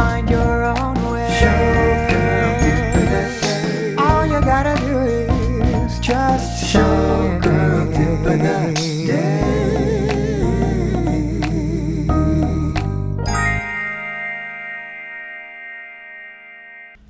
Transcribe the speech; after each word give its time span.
find 0.00 0.30
your 0.30 0.64
own 0.64 0.96
way. 1.12 1.28
All 3.98 4.24
you 4.32 4.40
gotta 4.52 4.76
do 4.86 4.98
is 5.84 6.00
just 6.00 6.72
show 6.72 7.38
girl 7.42 7.80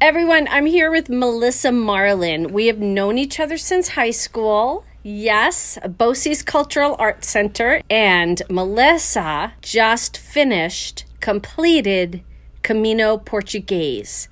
Everyone, 0.01 0.49
I'm 0.51 0.67
here 0.67 0.91
with 0.91 1.09
Melissa 1.09 1.71
Marlin. 1.71 2.53
We 2.53 2.67
have 2.67 2.81
known 2.81 3.19
each 3.19 3.39
other 3.39 3.57
since 3.57 3.91
high 3.91 4.11
school. 4.11 4.85
Yes, 5.05 5.79
BOCES 5.87 6.43
Cultural 6.45 6.97
Arts 6.99 7.29
Center. 7.29 7.83
And 7.89 8.43
Melissa 8.51 9.53
just 9.63 10.19
finished, 10.19 11.05
completed 11.21 12.25
Camino 12.63 13.19
Portuguese. 13.19 14.29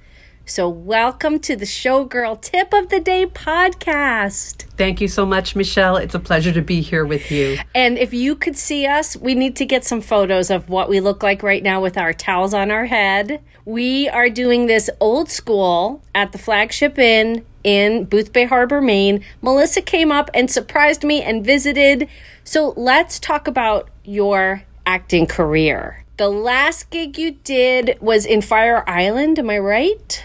So, 0.48 0.66
welcome 0.66 1.40
to 1.40 1.56
the 1.56 1.66
Showgirl 1.66 2.40
Tip 2.40 2.72
of 2.72 2.88
the 2.88 3.00
Day 3.00 3.26
podcast. 3.26 4.62
Thank 4.78 4.98
you 4.98 5.06
so 5.06 5.26
much, 5.26 5.54
Michelle. 5.54 5.98
It's 5.98 6.14
a 6.14 6.18
pleasure 6.18 6.52
to 6.52 6.62
be 6.62 6.80
here 6.80 7.04
with 7.04 7.30
you. 7.30 7.58
And 7.74 7.98
if 7.98 8.14
you 8.14 8.34
could 8.34 8.56
see 8.56 8.86
us, 8.86 9.14
we 9.14 9.34
need 9.34 9.56
to 9.56 9.66
get 9.66 9.84
some 9.84 10.00
photos 10.00 10.50
of 10.50 10.70
what 10.70 10.88
we 10.88 11.00
look 11.00 11.22
like 11.22 11.42
right 11.42 11.62
now 11.62 11.82
with 11.82 11.98
our 11.98 12.14
towels 12.14 12.54
on 12.54 12.70
our 12.70 12.86
head. 12.86 13.42
We 13.66 14.08
are 14.08 14.30
doing 14.30 14.68
this 14.68 14.88
old 15.00 15.30
school 15.30 16.02
at 16.14 16.32
the 16.32 16.38
flagship 16.38 16.98
inn 16.98 17.44
in 17.62 18.06
Boothbay 18.06 18.48
Harbor, 18.48 18.80
Maine. 18.80 19.22
Melissa 19.42 19.82
came 19.82 20.10
up 20.10 20.30
and 20.32 20.50
surprised 20.50 21.04
me 21.04 21.20
and 21.20 21.44
visited. 21.44 22.08
So, 22.44 22.72
let's 22.74 23.18
talk 23.18 23.48
about 23.48 23.90
your 24.02 24.62
acting 24.86 25.26
career. 25.26 26.06
The 26.18 26.28
last 26.28 26.90
gig 26.90 27.16
you 27.16 27.30
did 27.44 27.96
was 28.00 28.26
in 28.26 28.42
Fire 28.42 28.82
Island, 28.88 29.38
am 29.38 29.48
I 29.50 29.58
right? 29.58 30.24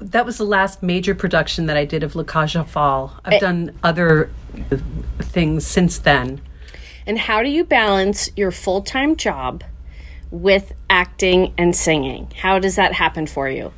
That 0.00 0.26
was 0.26 0.36
the 0.36 0.44
last 0.44 0.82
major 0.82 1.14
production 1.14 1.66
that 1.66 1.76
I 1.76 1.84
did 1.84 2.02
of 2.02 2.16
La 2.16 2.24
aux 2.24 2.64
Folles. 2.64 3.12
I've 3.24 3.40
done 3.40 3.72
other 3.84 4.30
things 5.20 5.64
since 5.64 5.98
then. 5.98 6.40
And 7.06 7.20
how 7.20 7.40
do 7.44 7.48
you 7.48 7.62
balance 7.62 8.30
your 8.34 8.50
full 8.50 8.82
time 8.82 9.14
job 9.14 9.62
with 10.32 10.72
acting 10.90 11.54
and 11.56 11.76
singing? 11.76 12.32
How 12.38 12.58
does 12.58 12.74
that 12.74 12.94
happen 12.94 13.28
for 13.28 13.48
you? 13.48 13.72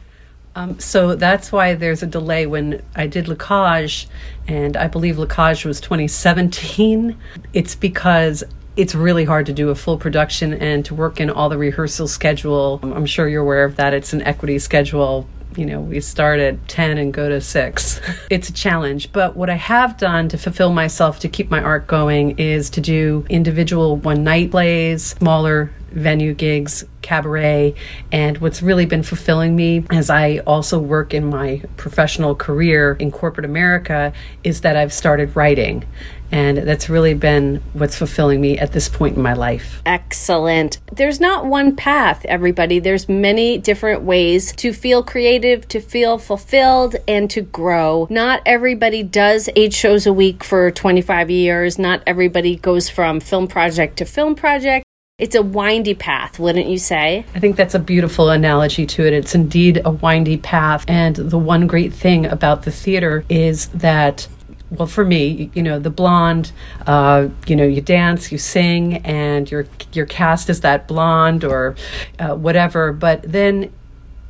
Um, 0.56 0.78
so 0.80 1.14
that's 1.14 1.52
why 1.52 1.74
there's 1.74 2.02
a 2.02 2.06
delay 2.06 2.46
when 2.46 2.82
I 2.96 3.06
did 3.06 3.28
La 3.28 3.34
Cage, 3.34 4.08
and 4.48 4.78
I 4.78 4.88
believe 4.88 5.18
La 5.18 5.26
Cage 5.26 5.66
was 5.66 5.78
2017. 5.78 7.18
It's 7.52 7.74
because 7.74 8.44
it's 8.76 8.94
really 8.94 9.24
hard 9.24 9.46
to 9.46 9.52
do 9.52 9.70
a 9.70 9.74
full 9.74 9.98
production 9.98 10.54
and 10.54 10.84
to 10.86 10.94
work 10.94 11.20
in 11.20 11.30
all 11.30 11.48
the 11.48 11.58
rehearsal 11.58 12.08
schedule. 12.08 12.80
I'm 12.82 13.06
sure 13.06 13.28
you're 13.28 13.42
aware 13.42 13.64
of 13.64 13.76
that. 13.76 13.94
It's 13.94 14.12
an 14.12 14.22
equity 14.22 14.58
schedule. 14.58 15.28
You 15.56 15.66
know, 15.66 15.80
we 15.80 16.00
start 16.00 16.40
at 16.40 16.66
10 16.66 16.98
and 16.98 17.14
go 17.14 17.28
to 17.28 17.40
6. 17.40 18.00
it's 18.30 18.48
a 18.48 18.52
challenge. 18.52 19.12
But 19.12 19.36
what 19.36 19.48
I 19.48 19.54
have 19.54 19.96
done 19.96 20.28
to 20.30 20.38
fulfill 20.38 20.72
myself, 20.72 21.20
to 21.20 21.28
keep 21.28 21.50
my 21.50 21.62
art 21.62 21.86
going, 21.86 22.38
is 22.38 22.70
to 22.70 22.80
do 22.80 23.24
individual 23.28 23.96
one 23.96 24.24
night 24.24 24.50
plays, 24.50 25.04
smaller 25.04 25.70
venue 25.94 26.34
gigs, 26.34 26.84
cabaret. 27.02 27.74
And 28.10 28.38
what's 28.38 28.62
really 28.62 28.86
been 28.86 29.02
fulfilling 29.02 29.54
me 29.54 29.84
as 29.90 30.10
I 30.10 30.38
also 30.38 30.78
work 30.78 31.14
in 31.14 31.26
my 31.26 31.62
professional 31.76 32.34
career 32.34 32.94
in 32.98 33.10
corporate 33.10 33.44
America 33.44 34.12
is 34.42 34.62
that 34.62 34.76
I've 34.76 34.92
started 34.92 35.34
writing. 35.36 35.84
And 36.32 36.58
that's 36.58 36.88
really 36.88 37.14
been 37.14 37.62
what's 37.74 37.96
fulfilling 37.96 38.40
me 38.40 38.58
at 38.58 38.72
this 38.72 38.88
point 38.88 39.16
in 39.16 39.22
my 39.22 39.34
life. 39.34 39.80
Excellent. 39.86 40.78
There's 40.90 41.20
not 41.20 41.46
one 41.46 41.76
path, 41.76 42.24
everybody. 42.24 42.80
There's 42.80 43.08
many 43.08 43.56
different 43.56 44.02
ways 44.02 44.52
to 44.56 44.72
feel 44.72 45.04
creative, 45.04 45.68
to 45.68 45.80
feel 45.80 46.18
fulfilled, 46.18 46.96
and 47.06 47.30
to 47.30 47.42
grow. 47.42 48.08
Not 48.10 48.42
everybody 48.44 49.04
does 49.04 49.48
eight 49.54 49.72
shows 49.72 50.06
a 50.06 50.12
week 50.12 50.42
for 50.42 50.72
25 50.72 51.30
years. 51.30 51.78
Not 51.78 52.02
everybody 52.04 52.56
goes 52.56 52.88
from 52.88 53.20
film 53.20 53.46
project 53.46 53.98
to 53.98 54.04
film 54.04 54.34
project. 54.34 54.83
It's 55.16 55.36
a 55.36 55.42
windy 55.42 55.94
path, 55.94 56.40
wouldn't 56.40 56.66
you 56.66 56.76
say? 56.76 57.24
I 57.36 57.38
think 57.38 57.54
that's 57.54 57.76
a 57.76 57.78
beautiful 57.78 58.30
analogy 58.30 58.84
to 58.84 59.06
it. 59.06 59.12
It's 59.12 59.32
indeed 59.32 59.80
a 59.84 59.92
windy 59.92 60.38
path. 60.38 60.84
And 60.88 61.14
the 61.14 61.38
one 61.38 61.68
great 61.68 61.94
thing 61.94 62.26
about 62.26 62.64
the 62.64 62.72
theater 62.72 63.24
is 63.28 63.68
that 63.68 64.26
well 64.70 64.88
for 64.88 65.04
me 65.04 65.52
you 65.54 65.62
know 65.62 65.78
the 65.78 65.90
blonde 65.90 66.50
uh, 66.88 67.28
you 67.46 67.54
know 67.54 67.64
you 67.64 67.80
dance 67.80 68.32
you 68.32 68.38
sing 68.38 68.96
and 69.04 69.48
your 69.50 69.66
your 69.92 70.06
cast 70.06 70.50
is 70.50 70.62
that 70.62 70.88
blonde 70.88 71.44
or 71.44 71.76
uh, 72.18 72.34
whatever 72.34 72.92
but 72.92 73.22
then 73.22 73.70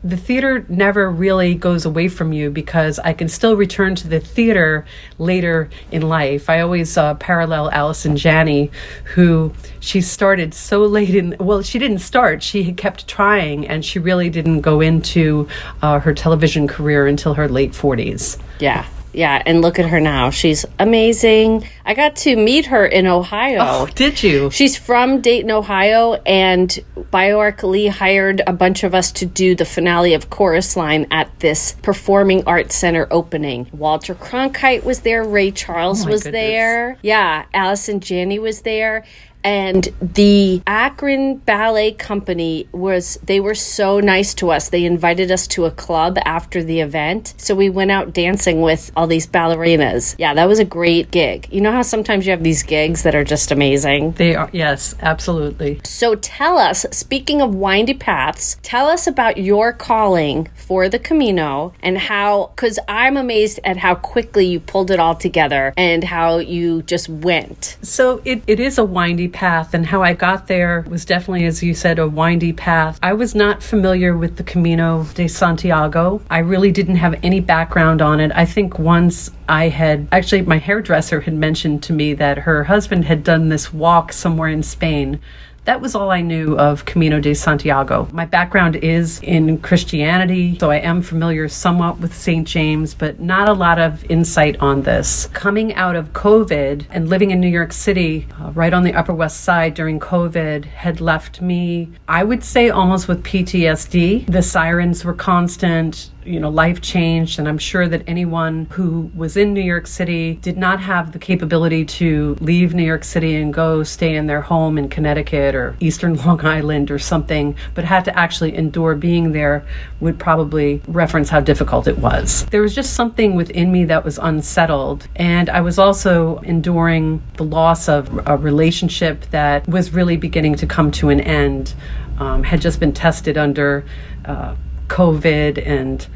the 0.05 0.19
theater 0.19 0.67
never 0.69 1.11
really 1.11 1.55
goes 1.55 1.87
away 1.87 2.09
from 2.09 2.35
you 2.35 2.51
because 2.51 2.99
I 2.99 3.15
can 3.15 3.29
still 3.29 3.57
return 3.57 3.95
to 3.97 4.07
the 4.07 4.21
theater 4.21 4.85
later 5.19 5.71
in 5.91 6.03
life. 6.03 6.51
I 6.51 6.61
always 6.61 6.99
uh, 6.99 7.15
parallel 7.15 7.71
Allison 7.71 8.15
Janney, 8.15 8.71
who 9.15 9.55
she 9.81 10.03
started 10.03 10.53
so 10.53 10.83
late 10.83 11.15
in, 11.15 11.37
well, 11.41 11.63
she 11.63 11.79
didn't 11.79 12.01
start, 12.01 12.43
she 12.43 12.65
had 12.65 12.77
kept 12.77 13.09
trying, 13.09 13.67
and 13.67 13.83
she 13.83 13.99
really 13.99 14.29
didn't 14.29 14.61
go 14.61 14.83
into 14.83 15.49
uh, 15.81 15.99
her 16.01 16.13
television 16.13 16.69
career 16.69 17.07
until 17.07 17.33
her 17.35 17.49
late 17.49 17.73
40s. 17.73 18.39
Yeah. 18.61 18.87
Yeah, 19.15 19.43
and 19.47 19.61
look 19.63 19.79
at 19.79 19.87
her 19.87 20.01
now. 20.01 20.31
She's 20.31 20.67
amazing. 20.79 21.67
I 21.85 21.95
got 21.95 22.17
to 22.17 22.37
meet 22.37 22.67
her 22.67 22.85
in 22.85 23.07
Ohio. 23.07 23.59
Oh, 23.61 23.87
did 23.95 24.23
you? 24.23 24.51
She's 24.51 24.77
from 24.77 25.21
Dayton, 25.21 25.51
Ohio, 25.51 26.15
and 26.27 26.69
BioArc 26.97 27.63
Lee 27.63 27.87
hired 27.87 28.43
a 28.47 28.53
bunch 28.53 28.83
of 28.83 28.95
us 28.95 29.13
to 29.13 29.27
do 29.27 29.55
the 29.55 29.65
finale 29.65 30.15
of 30.15 30.31
Chorus 30.31 30.77
Line 30.77 31.07
at 31.11 31.39
this 31.41 31.73
Performing 31.83 32.45
Arts 32.47 32.75
Center 32.75 33.07
opening. 33.11 33.69
Walter 33.73 34.15
Cronkite 34.15 34.83
was 34.85 35.01
there, 35.01 35.23
Ray 35.23 35.51
Charles 35.53 36.05
Oh 36.05 36.11
was 36.11 36.25
goodness. 36.25 36.41
there. 36.41 36.99
Yeah, 37.03 37.45
Allison 37.55 38.01
Janney 38.01 38.39
was 38.41 38.63
there. 38.63 39.05
And 39.45 39.89
the 40.01 40.63
Akron 40.67 41.37
Ballet 41.37 41.93
Company 41.93 42.67
was, 42.73 43.19
they 43.23 43.41
were 43.41 43.55
so 43.55 44.01
nice 44.01 44.33
to 44.35 44.51
us. 44.51 44.71
They 44.71 44.85
invited 44.85 45.31
us 45.31 45.47
to 45.49 45.67
a 45.67 45.71
club 45.71 46.19
after 46.25 46.65
the 46.65 46.81
event. 46.81 47.35
So 47.37 47.55
we 47.55 47.69
went 47.69 47.91
out 47.91 48.15
dancing 48.15 48.63
with 48.63 48.91
all 48.97 49.07
these 49.07 49.27
ballerinas. 49.27 50.15
Yeah, 50.19 50.33
that 50.35 50.49
was 50.49 50.59
a 50.59 50.65
great 50.65 51.11
gig. 51.11 51.47
You 51.53 51.61
know 51.61 51.73
how 51.73 51.83
sometimes 51.83 52.27
you 52.27 52.31
have 52.31 52.43
these 52.43 52.63
gigs 52.63 53.03
that 53.03 53.15
are 53.15 53.25
just 53.25 53.51
amazing? 53.51 54.13
They 54.13 54.35
are, 54.35 54.49
yes, 54.53 54.95
absolutely. 55.01 55.81
So 55.85 56.15
tell 56.15 56.57
us, 56.57 56.87
speaking 56.91 57.43
of 57.43 57.55
windy 57.55 57.95
paths, 57.95 58.57
tell 58.63 58.87
us 58.87 59.07
about 59.07 59.37
your 59.37 59.73
calling 59.73 60.49
for 60.55 60.89
the 60.89 60.99
Camino 60.99 61.75
and 61.83 61.99
how, 61.99 62.51
because 62.57 62.79
I'm 62.89 63.19
amazed 63.19 63.61
at 63.65 63.77
how 63.77 63.95
quickly 63.95 64.47
you 64.47 64.61
pulled 64.61 64.91
it 64.91 64.99
all 64.99 65.15
together 65.15 65.75
and 65.77 66.03
how 66.03 66.39
you 66.39 66.83
just 66.83 67.09
went. 67.09 67.77
So 67.83 68.23
it, 68.25 68.43
it 68.47 68.59
is 68.59 68.79
a 68.79 68.85
windy 68.85 69.29
path, 69.35 69.75
and 69.75 69.85
how 69.85 70.03
I 70.03 70.15
got 70.15 70.47
there 70.47 70.87
was 70.89 71.05
definitely, 71.05 71.45
as 71.45 71.63
you 71.63 71.75
said, 71.75 71.99
a 71.99 72.09
windy 72.09 72.55
path. 72.55 72.99
I 73.03 73.13
was 73.13 73.35
not 73.35 73.63
familiar 73.63 74.17
with 74.17 74.37
the 74.37 74.43
Camino 74.43 75.05
de 75.15 75.29
Santiago. 75.29 76.23
I 76.31 76.39
really 76.39 76.73
didn't 76.73 76.97
have 76.97 77.21
any 77.23 77.41
background 77.41 78.01
on 78.01 78.21
it. 78.21 78.33
I 78.35 78.47
think 78.47 78.79
once 78.79 79.31
I 79.49 79.69
had 79.69 80.09
actually, 80.11 80.43
my 80.43 80.59
hairdresser 80.59 81.21
had 81.21 81.35
mentioned 81.35 81.83
to 81.83 81.93
me 81.93 82.15
that 82.15 82.39
her 82.39 82.65
husband 82.65 83.05
had 83.05 83.23
done 83.23 83.51
this 83.51 83.75
walk 83.75 84.13
somewhere 84.13 84.49
in 84.49 84.63
Spain. 84.63 85.21
That 85.65 85.81
was 85.81 85.95
all 85.95 86.11
I 86.11 86.21
knew 86.21 86.59
of 86.59 86.85
Camino 86.85 87.21
de 87.21 87.33
Santiago. 87.35 88.07
My 88.13 88.27
background 88.27 88.77
is 88.77 89.19
in 89.23 89.57
Christianity, 89.59 90.59
so 90.59 90.71
I 90.71 90.77
am 90.77 91.01
familiar 91.01 91.49
somewhat 91.49 92.01
with 92.01 92.15
St. 92.15 92.47
James, 92.47 92.93
but 92.93 93.19
not 93.19 93.49
a 93.49 93.55
lot 93.55 93.79
of 93.79 94.05
insight 94.11 94.61
on 94.61 94.83
this. 94.83 95.27
Coming 95.33 95.75
out 95.75 95.97
of 95.97 96.13
COVID 96.13 96.85
and 96.91 97.09
living 97.09 97.31
in 97.31 97.41
New 97.41 97.49
York 97.49 97.73
City, 97.73 98.29
uh, 98.39 98.51
right 98.51 98.75
on 98.75 98.83
the 98.83 98.93
Upper 98.93 99.15
West 99.15 99.41
Side 99.41 99.73
during 99.73 99.99
COVID, 99.99 100.67
had 100.67 101.01
left 101.01 101.41
me, 101.41 101.89
I 102.09 102.25
would 102.25 102.45
say, 102.45 102.69
almost 102.69 103.09
with 103.09 103.25
PTSD. 103.25 104.27
The 104.27 104.43
sirens 104.43 105.03
were 105.03 105.15
constant 105.15 106.11
you 106.25 106.41
know, 106.41 106.49
life 106.49 106.81
changed. 106.81 107.39
And 107.39 107.49
I'm 107.49 107.59
sure 107.59 107.89
that 107.89 108.03
anyone 108.07 108.67
who 108.71 109.11
was 109.15 109.37
in 109.37 109.53
New 109.53 109.63
York 109.63 109.87
City 109.87 110.35
did 110.35 110.57
not 110.57 110.81
have 110.81 111.13
the 111.13 111.19
capability 111.19 111.85
to 111.85 112.37
leave 112.41 112.75
New 112.75 112.85
York 112.85 113.05
City 113.05 113.37
and 113.37 113.53
go 113.53 113.83
stay 113.83 114.15
in 114.15 114.27
their 114.27 114.41
home 114.41 114.79
in 114.79 114.89
Connecticut 114.89 115.55
or 115.55 115.77
Eastern 115.81 116.15
Long 116.25 116.45
Island 116.45 116.91
or 116.91 116.99
something, 116.99 117.57
but 117.75 117.85
had 117.85 118.05
to 118.07 118.19
actually 118.19 118.55
endure 118.55 118.95
being 118.95 119.33
there 119.33 119.67
would 120.01 120.19
probably 120.19 120.81
reference 120.89 121.29
how 121.29 121.41
difficult 121.41 121.87
it 121.87 121.99
was. 121.99 122.47
There 122.47 122.63
was 122.63 122.75
just 122.75 122.95
something 122.95 123.35
within 123.35 123.73
me 123.73 123.85
that 123.87 124.05
was 124.05 124.19
unsettled. 124.19 125.09
And 125.17 125.49
I 125.51 125.61
was 125.61 125.79
also 125.79 126.39
enduring 126.39 127.23
the 127.37 127.45
loss 127.45 127.89
of 127.89 128.27
a 128.27 128.37
relationship 128.37 129.27
that 129.31 129.67
was 129.69 129.93
really 129.93 130.17
beginning 130.17 130.55
to 130.57 130.67
come 130.67 130.91
to 130.93 131.09
an 131.09 131.21
end, 131.21 131.75
um, 132.19 132.43
had 132.43 132.61
just 132.61 132.81
been 132.81 132.93
tested 132.93 133.37
under. 133.37 133.85
Uh, 134.25 134.55
COVID 134.89 135.65
and 135.67 136.07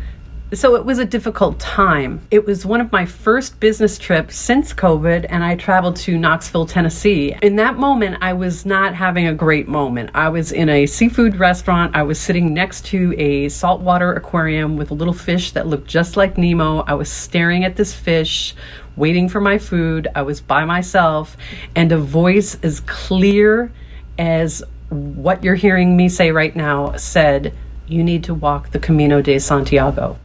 So 0.55 0.77
it 0.77 0.87
was 0.87 0.99
a 0.99 1.05
difficult 1.05 1.61
time. 1.61 2.23
It 2.31 2.47
was 2.47 2.65
one 2.65 2.81
of 2.81 2.91
my 2.91 3.05
first 3.05 3.61
business 3.61 3.99
trips 3.99 4.35
since 4.35 4.73
COVID, 4.73 5.27
and 5.29 5.45
I 5.45 5.57
traveled 5.57 5.97
to 5.97 6.17
Knoxville, 6.17 6.65
Tennessee. 6.65 7.37
In 7.43 7.57
that 7.57 7.77
moment, 7.77 8.17
I 8.23 8.33
was 8.33 8.65
not 8.65 8.95
having 8.95 9.27
a 9.27 9.35
great 9.35 9.69
moment. 9.69 10.09
I 10.15 10.31
was 10.31 10.51
in 10.51 10.71
a 10.71 10.87
seafood 10.87 11.37
restaurant. 11.37 11.95
I 11.95 12.03
was 12.03 12.19
sitting 12.19 12.55
next 12.55 12.87
to 12.87 13.15
a 13.19 13.51
saltwater 13.51 14.15
aquarium 14.15 14.79
with 14.79 14.91
a 14.91 14.95
little 14.95 15.13
fish 15.13 15.53
that 15.53 15.67
looked 15.67 15.87
just 15.87 16.17
like 16.17 16.39
Nemo. 16.39 16.79
I 16.81 16.95
was 16.95 17.13
staring 17.13 17.67
at 17.67 17.77
this 17.77 17.93
fish, 17.93 18.55
waiting 18.97 19.29
for 19.29 19.43
my 19.43 19.59
food. 19.59 20.09
I 20.15 20.23
was 20.23 20.41
by 20.41 20.65
myself, 20.65 21.37
and 21.77 21.93
a 21.93 21.99
voice 21.99 22.57
as 22.63 22.81
clear 22.81 23.71
as 24.19 24.63
what 24.89 25.45
you're 25.45 25.57
hearing 25.57 25.95
me 25.95 26.09
say 26.09 26.31
right 26.31 26.57
now 26.57 26.97
said, 26.97 27.53
You 27.89 28.05
need 28.05 28.25
to 28.25 28.35
walk 28.35 28.71
the 28.71 28.79
Camino 28.79 29.21
de 29.23 29.39
Santiago 29.39 30.19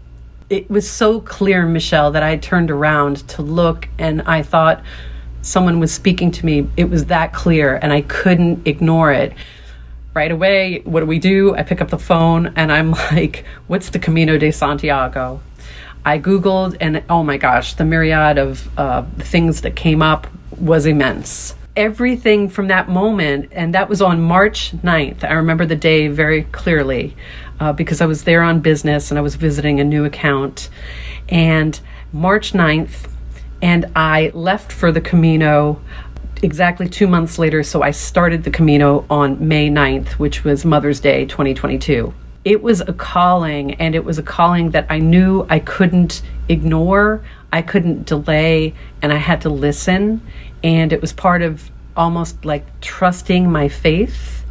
it 0.54 0.70
was 0.70 0.90
so 0.90 1.20
clear, 1.20 1.66
Michelle, 1.66 2.12
that 2.12 2.22
I 2.22 2.38
turned 2.38 2.70
around 2.70 3.28
to 3.30 3.42
look 3.42 3.90
and 3.98 4.22
I 4.24 4.44
thought 4.44 4.84
someone 5.42 5.80
was 5.80 5.92
speaking 5.92 6.32
to 6.32 6.46
me. 6.46 6.70
It 6.78 6.90
was 6.90 7.06
that 7.06 7.34
clear 7.34 7.80
and 7.82 7.92
I 7.92 8.02
couldn't 8.02 8.68
ignore 8.68 9.12
it. 9.12 9.34
Right 10.14 10.32
away, 10.32 10.82
what 10.86 11.00
do 11.00 11.08
we 11.08 11.18
do? 11.18 11.56
I 11.56 11.64
pick 11.64 11.82
up 11.82 11.90
the 11.90 11.98
phone 11.98 12.54
and 12.56 12.72
I'm 12.72 12.92
like, 13.12 13.46
what's 13.68 13.90
the 13.90 14.00
Camino 14.00 14.38
de 14.38 14.52
Santiago? 14.52 15.42
I 16.06 16.20
Googled 16.20 16.78
and 16.80 17.04
oh 17.10 17.24
my 17.24 17.38
gosh, 17.38 17.74
the 17.74 17.86
myriad 17.86 18.38
of 18.38 18.70
uh, 18.78 19.04
things 19.20 19.62
that 19.62 19.76
came 19.76 20.02
up 20.02 20.28
was 20.60 20.86
immense. 20.86 21.56
Everything 21.76 22.50
from 22.50 22.68
that 22.68 22.88
moment, 22.88 23.50
and 23.52 23.74
that 23.74 23.90
was 23.90 24.00
on 24.00 24.22
March 24.22 24.74
9th. 24.84 25.24
I 25.24 25.34
remember 25.34 25.66
the 25.66 25.76
day 25.76 26.08
very 26.08 26.44
clearly 26.44 27.16
uh, 27.60 27.74
because 27.74 28.00
I 28.00 28.06
was 28.06 28.26
there 28.26 28.44
on 28.44 28.60
business 28.60 29.10
and 29.10 29.18
I 29.18 29.22
was 29.22 29.36
visiting 29.36 29.80
a 29.80 29.84
new 29.84 30.06
account. 30.06 30.70
And 31.30 31.80
March 32.12 32.54
9th, 32.54 33.10
and 33.64 33.88
I 33.96 34.32
left 34.36 34.72
for 34.72 34.92
the 34.92 35.02
Camino 35.02 35.82
exactly 36.44 36.88
two 36.88 37.08
months 37.08 37.40
later. 37.40 37.64
So 37.64 37.82
I 37.82 37.90
started 37.90 38.44
the 38.44 38.52
Camino 38.52 39.06
on 39.10 39.48
May 39.48 39.70
9th, 39.70 40.12
which 40.20 40.44
was 40.44 40.66
Mother's 40.66 41.00
Day 41.00 41.26
2022. 41.26 42.14
It 42.46 42.62
was 42.62 42.82
a 42.82 42.94
calling, 42.94 43.76
and 43.76 43.96
it 43.96 44.04
was 44.04 44.20
a 44.20 44.24
calling 44.24 44.72
that 44.72 44.86
I 44.90 45.00
knew 45.00 45.48
I 45.50 45.60
couldn't 45.60 46.22
ignore, 46.50 47.24
I 47.52 47.62
couldn't 47.62 48.06
delay, 48.06 48.76
and 49.02 49.14
I 49.14 49.18
had 49.18 49.42
to 49.42 49.50
listen. 49.50 50.22
And 50.64 50.94
it 50.94 51.02
was 51.02 51.12
part 51.12 51.42
of 51.42 51.70
almost 51.96 52.46
like 52.46 52.66
trusting 52.82 53.52
my 53.52 53.68
faith 53.68 54.46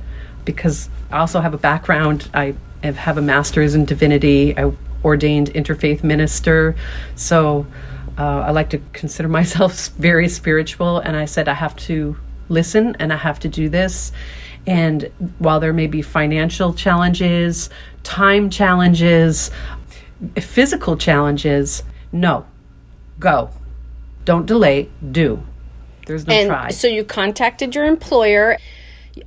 because 0.44 0.88
I 1.10 1.18
also 1.18 1.40
have 1.40 1.54
a 1.54 1.58
background. 1.58 2.28
I 2.34 2.54
have 2.82 3.18
a 3.18 3.22
master's 3.22 3.74
in 3.74 3.84
divinity. 3.84 4.56
I 4.56 4.72
ordained 5.04 5.50
interfaith 5.50 6.04
minister. 6.04 6.74
So 7.16 7.66
uh, 8.18 8.40
I 8.40 8.50
like 8.50 8.70
to 8.70 8.78
consider 8.92 9.28
myself 9.40 9.88
very 9.98 10.28
spiritual. 10.28 10.98
And 10.98 11.16
I 11.16 11.24
said, 11.24 11.48
I 11.48 11.54
have 11.54 11.76
to 11.76 12.16
listen 12.48 12.96
and 12.98 13.12
I 13.12 13.16
have 13.16 13.40
to 13.40 13.48
do 13.48 13.68
this. 13.68 14.12
And 14.66 15.10
while 15.38 15.58
there 15.58 15.72
may 15.72 15.88
be 15.88 16.02
financial 16.02 16.72
challenges, 16.72 17.68
time 18.04 18.48
challenges, 18.48 19.50
physical 20.36 20.96
challenges, 20.96 21.82
no, 22.12 22.46
go. 23.18 23.50
Don't 24.24 24.46
delay, 24.46 24.88
do. 25.10 25.42
There's 26.06 26.26
no 26.26 26.34
and 26.34 26.49
try. 26.49 26.70
So 26.70 26.88
you 26.88 27.04
contacted 27.04 27.75
your 27.75 27.84
employer 27.87 28.58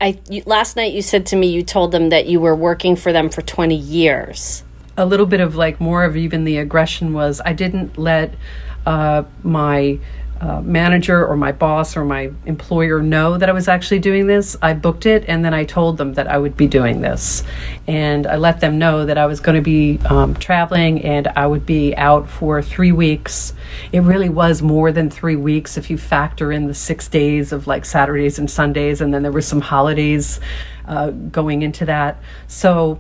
I 0.01 0.19
you, 0.30 0.44
last 0.45 0.75
night 0.75 0.94
you 0.94 1.01
said 1.01 1.25
to 1.27 1.36
me 1.36 1.48
you 1.48 1.63
told 1.63 1.92
them 1.92 2.10
that 2.10 2.27
you 2.27 2.39
were 2.39 2.56
working 2.56 2.95
for 2.95 3.12
them 3.12 3.30
for 3.30 3.42
20 3.42 3.75
years. 3.75 4.63
A 4.98 5.06
little 5.06 5.25
bit 5.25 5.42
of 5.42 5.56
like 5.56 5.80
more 5.80 6.04
of 6.04 6.16
even 6.16 6.45
the 6.45 6.57
aggression 6.57 7.13
was 7.13 7.42
I 7.44 7.54
didn't 7.54 7.98
let 7.98 8.33
uh, 8.86 9.24
my 9.44 10.00
uh, 10.41 10.61
manager 10.61 11.25
or 11.25 11.37
my 11.37 11.51
boss 11.51 11.95
or 11.95 12.03
my 12.03 12.31
employer 12.45 13.01
know 13.01 13.37
that 13.37 13.49
I 13.49 13.53
was 13.53 13.67
actually 13.67 13.99
doing 13.99 14.27
this. 14.27 14.57
I 14.61 14.73
booked 14.73 15.05
it 15.05 15.25
and 15.27 15.45
then 15.45 15.53
I 15.53 15.63
told 15.63 15.97
them 15.97 16.13
that 16.15 16.27
I 16.27 16.37
would 16.37 16.57
be 16.57 16.67
doing 16.67 17.01
this. 17.01 17.43
And 17.87 18.27
I 18.27 18.35
let 18.35 18.59
them 18.59 18.77
know 18.77 19.05
that 19.05 19.17
I 19.17 19.25
was 19.25 19.39
going 19.39 19.55
to 19.55 19.61
be 19.61 19.99
um, 20.05 20.33
traveling 20.35 21.01
and 21.03 21.27
I 21.29 21.47
would 21.47 21.65
be 21.65 21.95
out 21.95 22.29
for 22.29 22.61
three 22.61 22.91
weeks. 22.91 23.53
It 23.91 24.01
really 24.01 24.29
was 24.29 24.61
more 24.61 24.91
than 24.91 25.09
three 25.09 25.35
weeks 25.35 25.77
if 25.77 25.89
you 25.89 25.97
factor 25.97 26.51
in 26.51 26.67
the 26.67 26.73
six 26.73 27.07
days 27.07 27.51
of 27.51 27.67
like 27.67 27.85
Saturdays 27.85 28.37
and 28.37 28.49
Sundays, 28.49 29.01
and 29.01 29.13
then 29.13 29.23
there 29.23 29.31
were 29.31 29.41
some 29.41 29.61
holidays 29.61 30.39
uh, 30.87 31.11
going 31.11 31.61
into 31.61 31.85
that. 31.85 32.19
So, 32.47 32.99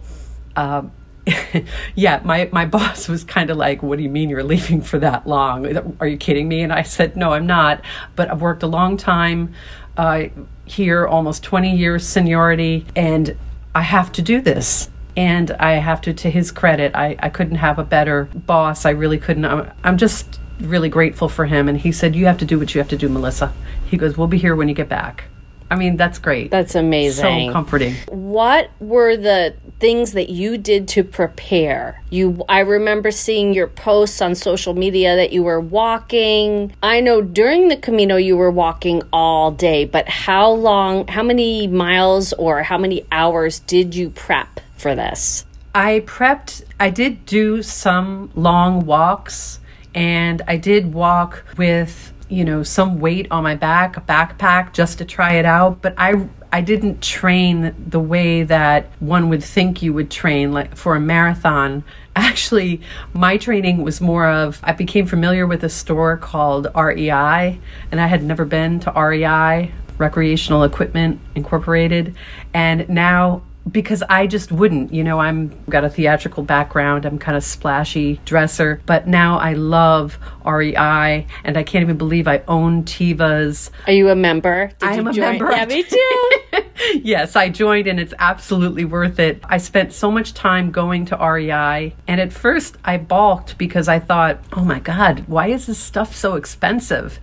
uh, 0.55 0.83
yeah, 1.95 2.21
my, 2.23 2.49
my 2.51 2.65
boss 2.77 3.07
was 3.07 3.23
kind 3.23 3.49
of 3.49 3.57
like, 3.57 3.83
What 3.83 3.97
do 3.97 4.03
you 4.03 4.09
mean 4.09 4.29
you're 4.29 4.43
leaving 4.43 4.81
for 4.81 4.99
that 4.99 5.27
long? 5.27 5.95
Are 5.99 6.07
you 6.07 6.17
kidding 6.17 6.47
me? 6.47 6.61
And 6.61 6.71
I 6.71 6.83
said, 6.83 7.15
No, 7.15 7.33
I'm 7.33 7.47
not. 7.47 7.81
But 8.15 8.31
I've 8.31 8.41
worked 8.41 8.63
a 8.63 8.67
long 8.67 8.97
time 8.97 9.53
uh, 9.97 10.25
here, 10.65 11.07
almost 11.07 11.43
20 11.43 11.75
years 11.75 12.05
seniority, 12.05 12.85
and 12.95 13.37
I 13.73 13.81
have 13.81 14.11
to 14.13 14.21
do 14.21 14.41
this. 14.41 14.89
And 15.17 15.51
I 15.51 15.73
have 15.73 16.01
to, 16.01 16.13
to 16.13 16.29
his 16.29 16.51
credit, 16.51 16.93
I, 16.93 17.15
I 17.19 17.29
couldn't 17.29 17.55
have 17.55 17.79
a 17.79 17.85
better 17.85 18.25
boss. 18.33 18.85
I 18.85 18.89
really 18.89 19.17
couldn't. 19.17 19.45
I'm, 19.45 19.71
I'm 19.83 19.97
just 19.97 20.39
really 20.59 20.89
grateful 20.89 21.29
for 21.29 21.45
him. 21.45 21.69
And 21.69 21.77
he 21.77 21.93
said, 21.93 22.15
You 22.15 22.25
have 22.25 22.37
to 22.39 22.45
do 22.45 22.59
what 22.59 22.75
you 22.75 22.79
have 22.79 22.89
to 22.89 22.97
do, 22.97 23.07
Melissa. 23.07 23.53
He 23.85 23.97
goes, 23.97 24.17
We'll 24.17 24.27
be 24.27 24.37
here 24.37 24.55
when 24.55 24.67
you 24.67 24.75
get 24.75 24.89
back. 24.89 25.25
I 25.69 25.75
mean, 25.75 25.97
that's 25.97 26.19
great. 26.19 26.51
That's 26.51 26.75
amazing. 26.75 27.49
So 27.49 27.53
comforting. 27.53 27.95
What 28.09 28.69
were 28.79 29.17
the 29.17 29.55
things 29.79 30.13
that 30.13 30.29
you 30.29 30.57
did 30.57 30.87
to 30.89 31.03
prepare? 31.03 32.01
You 32.09 32.43
I 32.47 32.59
remember 32.59 33.11
seeing 33.11 33.53
your 33.53 33.67
posts 33.67 34.21
on 34.21 34.35
social 34.35 34.73
media 34.73 35.15
that 35.15 35.33
you 35.33 35.43
were 35.43 35.59
walking. 35.59 36.73
I 36.83 37.01
know 37.01 37.21
during 37.21 37.67
the 37.67 37.77
Camino 37.77 38.15
you 38.15 38.37
were 38.37 38.51
walking 38.51 39.01
all 39.11 39.51
day, 39.51 39.85
but 39.85 40.07
how 40.07 40.51
long, 40.51 41.07
how 41.07 41.23
many 41.23 41.67
miles 41.67 42.31
or 42.33 42.63
how 42.63 42.77
many 42.77 43.05
hours 43.11 43.59
did 43.59 43.95
you 43.95 44.11
prep 44.11 44.59
for 44.77 44.95
this? 44.95 45.45
I 45.73 46.03
prepped, 46.05 46.63
I 46.79 46.89
did 46.89 47.25
do 47.25 47.61
some 47.61 48.31
long 48.35 48.85
walks 48.85 49.59
and 49.93 50.41
I 50.47 50.57
did 50.57 50.93
walk 50.93 51.43
with 51.57 52.13
you 52.29 52.43
know 52.43 52.63
some 52.63 52.99
weight 52.99 53.27
on 53.31 53.43
my 53.43 53.55
back 53.55 53.97
a 53.97 54.01
backpack 54.01 54.73
just 54.73 54.97
to 54.97 55.05
try 55.05 55.33
it 55.33 55.45
out. 55.45 55.81
But 55.81 55.93
i 55.97 56.27
i 56.51 56.61
didn't 56.61 57.01
train 57.01 57.75
the 57.87 57.99
way 57.99 58.43
that 58.43 58.91
one 58.99 59.29
would 59.29 59.43
think 59.43 59.81
you 59.81 59.93
would 59.93 60.09
train 60.09 60.51
like 60.51 60.75
for 60.75 60.95
a 60.95 60.99
marathon. 60.99 61.83
Actually 62.15 62.81
my 63.13 63.37
training 63.37 63.83
was 63.83 63.99
more 63.99 64.27
of 64.27 64.59
i 64.63 64.71
became 64.71 65.05
familiar 65.05 65.45
with 65.45 65.63
a 65.63 65.69
store 65.69 66.15
called 66.15 66.67
rei 66.75 67.59
and 67.91 67.99
i 67.99 68.07
had 68.07 68.23
never 68.23 68.45
been 68.45 68.79
to 68.79 68.91
rei 68.91 69.71
recreational 69.97 70.63
equipment 70.63 71.19
incorporated. 71.35 72.15
And 72.53 72.87
now 72.89 73.43
because 73.69 74.03
I 74.09 74.27
just 74.27 74.51
wouldn't. 74.51 74.93
You 74.93 75.03
know, 75.03 75.19
I'm 75.19 75.51
got 75.69 75.83
a 75.83 75.89
theatrical 75.89 76.43
background. 76.43 77.05
I'm 77.05 77.17
kind 77.17 77.37
of 77.37 77.43
splashy 77.43 78.19
dresser, 78.25 78.81
but 78.85 79.07
now 79.07 79.39
I 79.39 79.53
love 79.53 80.17
REI, 80.45 81.27
and 81.43 81.57
I 81.57 81.63
can't 81.63 81.81
even 81.81 81.97
believe 81.97 82.27
I 82.27 82.43
own 82.47 82.83
Tevas. 82.83 83.69
Are 83.87 83.93
you 83.93 84.09
a 84.09 84.15
member? 84.15 84.71
Did 84.79 84.89
I 84.89 84.95
am 84.95 85.07
a 85.07 85.13
join? 85.13 85.37
member. 85.37 85.51
Yeah, 85.51 85.65
me 85.65 85.83
too. 85.83 86.29
yes, 87.03 87.35
I 87.35 87.49
joined, 87.49 87.87
and 87.87 87.99
it's 87.99 88.13
absolutely 88.19 88.85
worth 88.85 89.19
it. 89.19 89.41
I 89.43 89.57
spent 89.57 89.93
so 89.93 90.11
much 90.11 90.33
time 90.33 90.71
going 90.71 91.05
to 91.05 91.17
REI, 91.17 91.95
and 92.07 92.21
at 92.21 92.31
first 92.31 92.77
I 92.83 92.97
balked 92.97 93.57
because 93.57 93.87
I 93.87 93.99
thought, 93.99 94.39
oh 94.53 94.63
my 94.63 94.79
God, 94.79 95.23
why 95.27 95.47
is 95.47 95.65
this 95.65 95.79
stuff 95.79 96.15
so 96.15 96.35
expensive? 96.35 97.19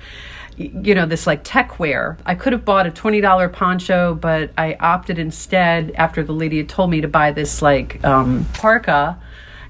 You 0.56 0.94
know, 0.94 1.06
this 1.06 1.26
like 1.26 1.40
tech 1.44 1.78
wear. 1.78 2.18
I 2.26 2.35
could 2.35 2.52
have 2.52 2.64
bought 2.64 2.87
a 2.87 2.90
$20 2.90 3.52
poncho, 3.52 4.14
but 4.14 4.50
I 4.56 4.75
opted 4.80 5.18
instead 5.18 5.92
after 5.92 6.23
the 6.23 6.32
lady 6.32 6.59
had 6.59 6.68
told 6.68 6.90
me 6.90 7.00
to 7.00 7.09
buy 7.09 7.32
this 7.32 7.62
like 7.62 8.04
um, 8.04 8.47
parka 8.54 9.18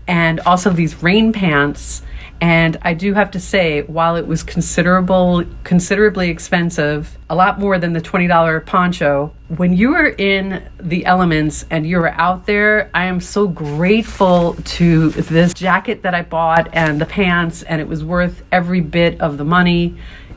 and 0.06 0.40
also 0.40 0.70
these 0.70 1.02
rain 1.02 1.32
pants. 1.32 2.02
And 2.40 2.76
I 2.82 2.94
do 2.94 3.14
have 3.14 3.30
to 3.32 3.40
say, 3.40 3.82
while 3.82 4.16
it 4.16 4.26
was 4.26 4.42
considerable, 4.42 5.44
considerably 5.62 6.28
expensive, 6.28 7.16
a 7.30 7.36
lot 7.36 7.60
more 7.60 7.78
than 7.78 7.92
the 7.92 8.00
$20 8.00 8.66
poncho, 8.66 9.32
when 9.56 9.76
you 9.76 9.94
are 9.94 10.08
in 10.08 10.68
the 10.80 11.06
elements 11.06 11.64
and 11.70 11.86
you're 11.86 12.08
out 12.08 12.46
there, 12.46 12.90
I 12.94 13.04
am 13.04 13.20
so 13.20 13.46
grateful 13.46 14.54
to 14.54 15.10
this 15.10 15.54
jacket 15.54 16.02
that 16.02 16.16
I 16.16 16.22
bought 16.22 16.68
and 16.72 17.00
the 17.00 17.06
pants, 17.06 17.62
and 17.62 17.80
it 17.80 17.86
was 17.86 18.02
worth 18.04 18.42
every 18.50 18.80
bit 18.80 19.20
of 19.20 19.38
the 19.38 19.44
money 19.44 19.96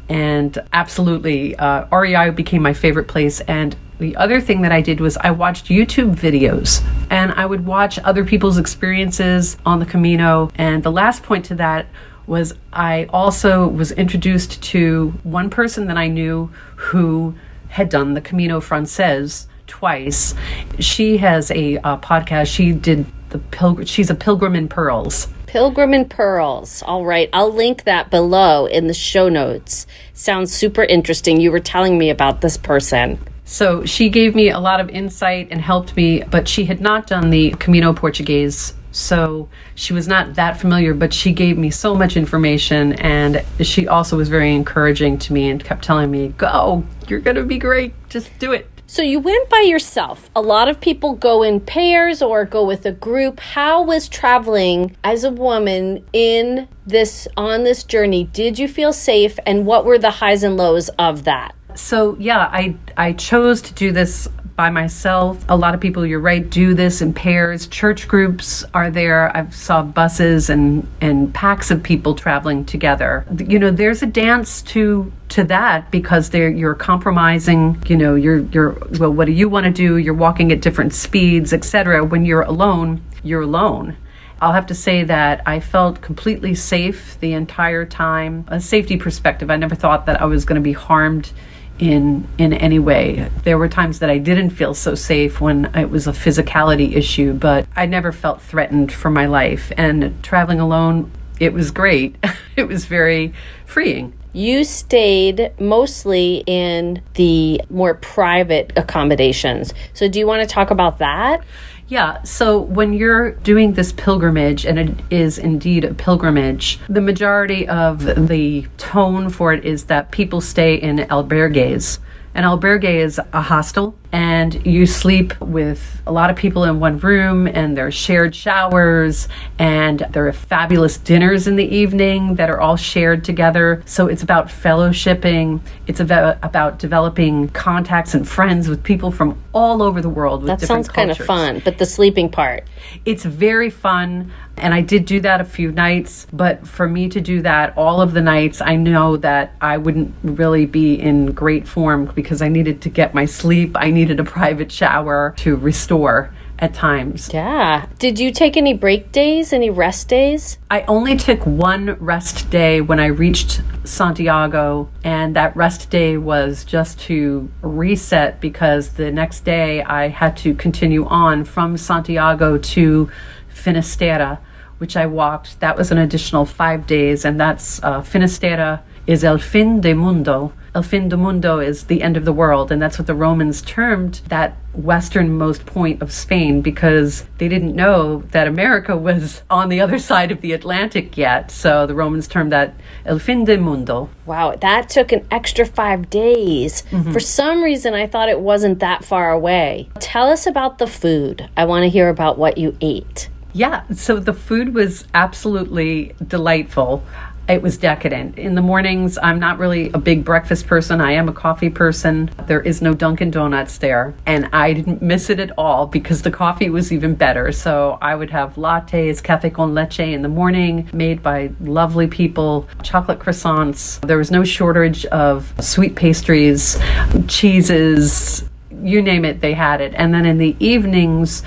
and 0.09 0.57
absolutely 0.74 1.55
uh, 1.55 1.85
REI 1.95 2.29
became 2.31 2.62
my 2.62 2.74
favorite 2.74 3.07
place. 3.07 3.41
And 3.41 3.75
the 3.97 4.15
other 4.17 4.41
thing 4.41 4.62
that 4.62 4.71
I 4.71 4.81
did 4.81 5.00
was 5.00 5.17
I 5.17 5.31
watched 5.31 5.67
YouTube 5.67 6.15
videos 6.15 6.83
and 7.09 7.31
I 7.33 7.45
would 7.45 7.65
watch 7.65 7.97
other 8.00 8.25
people's 8.25 8.57
experiences 8.57 9.57
on 9.65 9.79
the 9.79 9.85
Camino. 9.85 10.51
And 10.55 10.83
the 10.83 10.91
last 10.91 11.24
point 11.24 11.45
to 11.45 11.55
that 11.55 11.88
was 12.27 12.53
I 12.74 13.05
also 13.09 13.67
was 13.67 13.91
introduced 13.91 14.62
to 14.63 15.13
one 15.24 15.50
person 15.50 15.88
that 15.88 15.97
I 15.97 16.07
knew 16.07 16.51
who 16.75 17.35
had 17.69 17.89
done 17.89 18.13
the 18.13 18.21
Camino 18.21 18.59
Frances 18.59 19.47
twice. 19.67 20.33
She 20.79 21.17
has 21.17 21.51
a 21.51 21.77
uh, 21.77 21.97
podcast. 21.97 22.47
She 22.47 22.71
did 22.71 23.05
the 23.29 23.39
pilgrim. 23.39 23.85
She's 23.85 24.09
a 24.09 24.15
pilgrim 24.15 24.55
in 24.55 24.67
pearls 24.67 25.27
Pilgrim 25.55 25.93
and 25.93 26.09
Pearls. 26.09 26.83
All 26.83 27.05
right, 27.05 27.29
I'll 27.31 27.50
link 27.50 27.85
that 27.85 28.09
below 28.12 28.65
in 28.65 28.88
the 28.88 28.93
show 28.93 29.29
notes. 29.29 29.88
Sounds 30.13 30.53
super 30.53 30.83
interesting. 30.83 31.39
You 31.39 31.50
were 31.50 31.62
telling 31.62 31.97
me 31.97 32.09
about 32.09 32.41
this 32.41 32.57
person. 32.57 33.17
So 33.45 33.85
she 33.85 34.09
gave 34.09 34.35
me 34.35 34.50
a 34.50 34.59
lot 34.59 34.81
of 34.81 34.89
insight 34.89 35.47
and 35.51 35.62
helped 35.62 35.95
me, 35.95 36.24
but 36.24 36.50
she 36.50 36.65
had 36.65 36.81
not 36.81 37.07
done 37.07 37.29
the 37.29 37.51
Camino 37.51 37.93
Portuguese. 37.93 38.74
So 38.91 39.47
she 39.75 39.93
was 39.93 40.09
not 40.09 40.35
that 40.35 40.59
familiar, 40.59 40.93
but 40.93 41.13
she 41.13 41.31
gave 41.31 41.57
me 41.57 41.69
so 41.69 41.95
much 41.95 42.17
information 42.17 42.91
and 42.95 43.41
she 43.62 43.88
also 43.88 44.17
was 44.17 44.27
very 44.27 44.53
encouraging 44.53 45.19
to 45.19 45.31
me 45.31 45.50
and 45.50 45.63
kept 45.63 45.85
telling 45.85 46.12
me, 46.12 46.33
Go, 46.38 46.83
you're 47.07 47.21
going 47.21 47.38
to 47.38 47.43
be 47.43 47.59
great. 47.59 47.93
Just 48.09 48.29
do 48.39 48.51
it. 48.51 48.69
So 48.88 49.01
you 49.01 49.20
went 49.20 49.50
by 49.50 49.62
yourself. 49.62 50.30
A 50.36 50.42
lot 50.42 50.70
of 50.70 50.80
people 50.80 51.15
go 51.15 51.42
in 51.42 51.60
pairs 51.60 52.22
or 52.22 52.46
go 52.46 52.63
with 52.63 52.86
a 52.86 52.92
group. 52.92 53.39
How 53.39 53.82
was 53.82 54.08
traveling 54.08 54.96
as 55.04 55.24
a 55.24 55.32
woman 55.32 56.06
in 56.13 56.68
this 56.86 57.27
on 57.36 57.63
this 57.63 57.84
journey? 57.84 58.25
Did 58.25 58.60
you 58.60 58.68
feel 58.68 58.94
safe 58.94 59.39
and 59.46 59.65
what 59.65 59.86
were 59.86 59.98
the 59.98 60.12
highs 60.12 60.44
and 60.44 60.56
lows 60.56 60.89
of 61.00 61.24
that? 61.24 61.56
So 61.74 62.15
yeah, 62.20 62.48
I 62.51 62.75
I 62.96 63.13
chose 63.13 63.62
to 63.63 63.74
do 63.74 63.92
this 63.92 64.30
by 64.55 64.69
myself. 64.69 65.43
A 65.50 65.57
lot 65.57 65.74
of 65.74 65.81
people, 65.81 66.05
you're 66.05 66.19
right, 66.19 66.50
do 66.50 66.74
this 66.74 67.01
in 67.01 67.13
pairs. 67.13 67.67
Church 67.67 68.07
groups 68.07 68.63
are 68.74 68.89
there. 68.89 69.35
I've 69.35 69.53
saw 69.53 69.83
buses 69.83 70.50
and 70.50 70.88
and 71.01 71.33
packs 71.33 71.71
of 71.71 71.83
people 71.83 72.15
traveling 72.15 72.65
together. 72.65 73.25
You 73.38 73.59
know, 73.59 73.71
there's 73.71 74.01
a 74.01 74.05
dance 74.05 74.62
to 74.63 75.12
to 75.29 75.43
that 75.45 75.91
because 75.91 76.29
they're 76.29 76.50
you're 76.50 76.75
compromising. 76.75 77.83
You 77.88 77.97
know, 77.97 78.15
you're 78.15 78.39
you're 78.39 78.77
well. 78.97 79.12
What 79.12 79.25
do 79.25 79.33
you 79.33 79.50
want 79.50 79.65
to 79.65 79.71
do? 79.71 79.97
You're 79.97 80.13
walking 80.13 80.51
at 80.51 80.62
different 80.62 80.93
speeds, 80.93 81.51
etc. 81.51 82.03
When 82.03 82.25
you're 82.25 82.43
alone, 82.43 83.01
you're 83.24 83.41
alone. 83.41 83.97
I'll 84.41 84.53
have 84.53 84.67
to 84.67 84.75
say 84.75 85.03
that 85.05 85.41
I 85.45 85.59
felt 85.59 86.01
completely 86.01 86.55
safe 86.55 87.17
the 87.21 87.33
entire 87.33 87.85
time. 87.85 88.45
A 88.50 88.59
safety 88.59 88.97
perspective, 88.97 89.50
I 89.50 89.55
never 89.55 89.75
thought 89.75 90.05
that 90.07 90.21
I 90.21 90.25
was 90.25 90.43
going 90.43 90.62
to 90.62 90.62
be 90.62 90.74
harmed 90.74 91.31
in 91.79 92.27
in 92.38 92.53
any 92.53 92.79
way. 92.79 93.29
There 93.44 93.58
were 93.58 93.67
times 93.67 94.00
that 94.00 94.10
I 94.10 94.17
didn't 94.17 94.51
feel 94.51 94.74
so 94.74 94.96
safe 94.96 95.41
when 95.41 95.65
it 95.75 95.89
was 95.89 96.08
a 96.08 96.12
physicality 96.12 96.96
issue, 96.96 97.34
but 97.34 97.67
I 97.75 97.86
never 97.86 98.12
felt 98.12 98.41
threatened 98.41 98.91
for 98.91 99.10
my 99.10 99.25
life. 99.25 99.72
And 99.77 100.24
traveling 100.24 100.60
alone, 100.60 101.12
it 101.39 101.53
was 101.53 101.72
great. 101.72 102.15
it 102.55 102.67
was 102.67 102.86
very 102.86 103.34
freeing. 103.65 104.13
You 104.34 104.65
stayed 104.65 105.53
mostly 105.60 106.44
in 106.46 107.01
the 107.13 107.62
more 107.70 107.94
private 107.94 108.74
accommodations. 108.75 109.74
So 109.94 110.10
do 110.10 110.20
you 110.20 110.27
want 110.27 110.41
to 110.41 110.53
talk 110.53 110.72
about 110.72 110.98
that? 110.98 111.41
Yeah, 111.88 112.24
so 112.24 112.60
when 112.60 112.94
you're 112.94 113.32
doing 113.32 113.74
this 113.74 113.92
pilgrimage, 113.92 114.65
and 114.65 114.80
it 114.80 114.96
is 115.12 115.38
indeed 115.38 115.84
a 115.84 115.94
pilgrimage, 115.94 116.80
the 116.89 117.01
majority 117.01 117.68
of 117.68 118.27
the 118.27 118.65
tone 118.77 119.30
for 119.30 119.54
it 119.54 119.63
is 119.63 119.84
that 119.86 120.10
people 120.10 120.42
stay 120.42 120.75
in 120.75 120.98
albergues. 120.98 122.00
An 122.34 122.44
albergue 122.44 122.86
is 122.86 123.20
a 123.32 123.42
hostel, 123.42 123.96
and 124.12 124.65
you 124.65 124.85
sleep 124.85 125.39
with 125.41 126.01
a 126.07 126.12
lot 126.12 126.29
of 126.29 126.35
people 126.35 126.63
in 126.63 126.79
one 126.79 127.00
room, 127.00 127.47
and 127.47 127.75
there 127.75 127.88
are 127.88 127.91
shared 127.91 128.35
showers, 128.35 129.27
and 129.59 130.05
there 130.12 130.27
are 130.27 130.33
fabulous 130.33 130.97
dinners 130.97 131.47
in 131.47 131.55
the 131.55 131.65
evening 131.65 132.35
that 132.35 132.50
are 132.50 132.59
all 132.59 132.75
shared 132.75 133.24
together. 133.24 133.81
So 133.85 134.07
it's 134.07 134.24
about 134.24 134.47
fellowshipping, 134.47 135.62
it's 135.88 136.00
about, 136.00 136.38
about 136.43 136.79
developing 136.79 137.50
contacts 137.50 138.13
and 138.13 138.27
friends 138.27 138.67
with 138.67 138.83
people 138.83 139.12
from 139.12 139.41
all 139.53 139.81
over 139.81 140.01
the 140.01 140.09
world. 140.09 140.43
With 140.43 140.59
That 140.59 140.62
sounds 140.62 140.89
kind 140.89 141.12
of 141.12 141.17
fun, 141.17 141.62
but 141.63 141.77
the 141.77 141.85
sleeping 141.85 142.29
part. 142.29 142.65
It's 143.05 143.25
very 143.25 143.69
fun. 143.69 144.31
And 144.57 144.74
I 144.74 144.79
did 144.79 145.05
do 145.05 145.19
that 145.19 145.41
a 145.41 145.43
few 145.43 145.71
nights, 145.71 146.27
but 146.31 146.65
for 146.65 146.88
me 146.88 147.09
to 147.09 147.19
do 147.19 147.41
that 147.41 147.77
all 147.77 148.00
of 148.00 148.13
the 148.13 148.21
nights, 148.21 148.62
I 148.62 148.77
know 148.77 149.17
that 149.17 149.53
I 149.59 149.77
wouldn't 149.77 150.13
really 150.24 150.65
be 150.65 150.95
in 150.95 151.33
great 151.33 151.67
form 151.67 152.05
because 152.15 152.41
I 152.41 152.47
needed 152.47 152.81
to 152.83 152.89
get 152.89 153.13
my 153.13 153.25
sleep. 153.25 153.75
I 153.75 153.91
needed 153.95 154.19
a 154.19 154.23
private 154.23 154.71
shower 154.71 155.33
to 155.37 155.55
restore 155.55 156.31
at 156.59 156.73
times. 156.73 157.29
Yeah. 157.33 157.87
Did 157.99 158.19
you 158.19 158.31
take 158.31 158.55
any 158.55 158.73
break 158.73 159.11
days, 159.11 159.51
any 159.51 159.69
rest 159.69 160.07
days? 160.07 160.57
I 160.69 160.81
only 160.83 161.17
took 161.17 161.45
one 161.45 161.97
rest 161.99 162.49
day 162.49 162.81
when 162.81 162.99
I 162.99 163.07
reached 163.07 163.61
Santiago, 163.83 164.89
and 165.03 165.35
that 165.35 165.55
rest 165.55 165.89
day 165.89 166.17
was 166.17 166.63
just 166.63 166.99
to 167.01 167.49
reset 167.61 168.39
because 168.39 168.93
the 168.93 169.11
next 169.11 169.43
day 169.43 169.83
I 169.83 170.07
had 170.07 170.37
to 170.37 170.53
continue 170.53 171.05
on 171.05 171.45
from 171.45 171.77
Santiago 171.77 172.57
to 172.57 173.09
Finisterre, 173.49 174.39
which 174.77 174.95
I 174.95 175.05
walked. 175.05 175.59
That 175.59 175.77
was 175.77 175.91
an 175.91 175.97
additional 175.97 176.45
five 176.45 176.87
days, 176.87 177.25
and 177.25 177.39
that's 177.39 177.83
uh, 177.83 178.01
Finisterre 178.01 178.81
is 179.07 179.23
El 179.23 179.37
Fin 179.37 179.81
de 179.81 179.93
Mundo. 179.93 180.53
El 180.75 180.84
Fin 180.84 181.08
de 181.08 181.15
Mundo 181.15 181.60
is 181.60 181.86
the 181.86 182.01
end 182.01 182.17
of 182.17 182.25
the 182.25 182.34
world, 182.34 182.70
and 182.70 182.82
that's 182.82 183.00
what 183.00 183.08
the 183.08 183.15
Romans 183.15 183.62
termed 183.62 184.15
that 184.27 184.58
westernmost 184.74 185.65
point 185.65 186.01
of 186.01 186.12
Spain 186.12 186.60
because 186.60 187.24
they 187.38 187.48
didn't 187.48 187.74
know 187.74 188.24
that 188.32 188.46
America 188.46 188.98
was 188.98 189.41
on 189.50 189.70
the 189.70 189.79
other 189.79 189.98
side 189.98 190.34
of 190.34 190.41
the 190.41 190.51
Atlantic 190.51 191.17
yet. 191.17 191.50
So 191.50 191.88
the 191.88 191.96
Romans 191.96 192.27
termed 192.27 192.51
that 192.51 192.75
El 193.05 193.20
Fin 193.20 193.46
de 193.46 193.58
Mundo. 193.58 194.10
Wow, 194.25 194.53
that 194.55 194.89
took 194.89 195.13
an 195.13 195.25
extra 195.32 195.65
five 195.65 196.10
days. 196.10 196.84
Mm-hmm. 196.91 197.13
For 197.13 197.22
some 197.22 197.63
reason, 197.63 197.94
I 197.94 198.05
thought 198.05 198.27
it 198.27 198.41
wasn't 198.41 198.79
that 198.79 199.05
far 199.05 199.32
away. 199.32 199.88
Tell 200.01 200.27
us 200.27 200.46
about 200.46 200.77
the 200.77 200.88
food. 200.88 201.50
I 201.55 201.63
want 201.63 201.84
to 201.84 201.89
hear 201.89 202.10
about 202.10 202.38
what 202.38 202.58
you 202.58 202.75
ate. 202.82 203.29
Yeah, 203.55 203.84
so 203.94 204.20
the 204.20 204.34
food 204.34 204.74
was 204.74 205.08
absolutely 205.13 206.13
delightful. 206.27 207.05
It 207.47 207.61
was 207.61 207.77
decadent. 207.77 208.39
In 208.39 208.55
the 208.55 208.61
mornings, 208.61 209.19
I'm 209.21 209.39
not 209.39 209.59
really 209.59 209.91
a 209.91 209.99
big 209.99 210.25
breakfast 210.25 210.65
person. 210.65 210.99
I 210.99 211.11
am 211.11 211.29
a 211.29 211.33
coffee 211.33 211.69
person. 211.69 212.31
There 212.47 212.59
is 212.59 212.81
no 212.81 212.95
Dunkin' 212.95 213.29
Donuts 213.29 213.77
there. 213.77 214.15
And 214.25 214.49
I 214.51 214.73
didn't 214.73 215.03
miss 215.03 215.29
it 215.29 215.39
at 215.39 215.51
all 215.55 215.85
because 215.85 216.23
the 216.23 216.31
coffee 216.31 216.71
was 216.71 216.91
even 216.91 217.13
better. 217.13 217.51
So 217.51 217.99
I 218.01 218.15
would 218.15 218.31
have 218.31 218.55
lattes, 218.55 219.21
cafe 219.21 219.51
con 219.51 219.75
leche 219.75 219.99
in 219.99 220.23
the 220.23 220.27
morning, 220.27 220.89
made 220.91 221.21
by 221.21 221.51
lovely 221.59 222.07
people, 222.07 222.67
chocolate 222.81 223.19
croissants. 223.19 224.01
There 224.01 224.17
was 224.17 224.31
no 224.31 224.43
shortage 224.43 225.05
of 225.07 225.53
sweet 225.59 225.95
pastries, 225.95 226.79
cheeses, 227.27 228.49
you 228.81 229.03
name 229.03 229.23
it, 229.23 229.41
they 229.41 229.53
had 229.53 229.81
it. 229.81 229.93
And 229.95 230.13
then 230.13 230.25
in 230.25 230.39
the 230.39 230.55
evenings, 230.59 231.43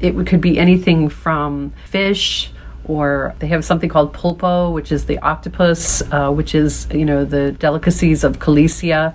it 0.00 0.12
could 0.26 0.42
be 0.42 0.58
anything 0.58 1.08
from 1.08 1.72
fish 1.86 2.52
or 2.90 3.36
they 3.38 3.46
have 3.46 3.64
something 3.64 3.88
called 3.88 4.12
pulpo, 4.12 4.72
which 4.72 4.90
is 4.90 5.04
the 5.06 5.18
octopus, 5.20 6.02
uh, 6.10 6.30
which 6.30 6.56
is, 6.56 6.88
you 6.92 7.04
know, 7.04 7.24
the 7.24 7.52
delicacies 7.52 8.24
of 8.24 8.40
Galicia. 8.40 9.14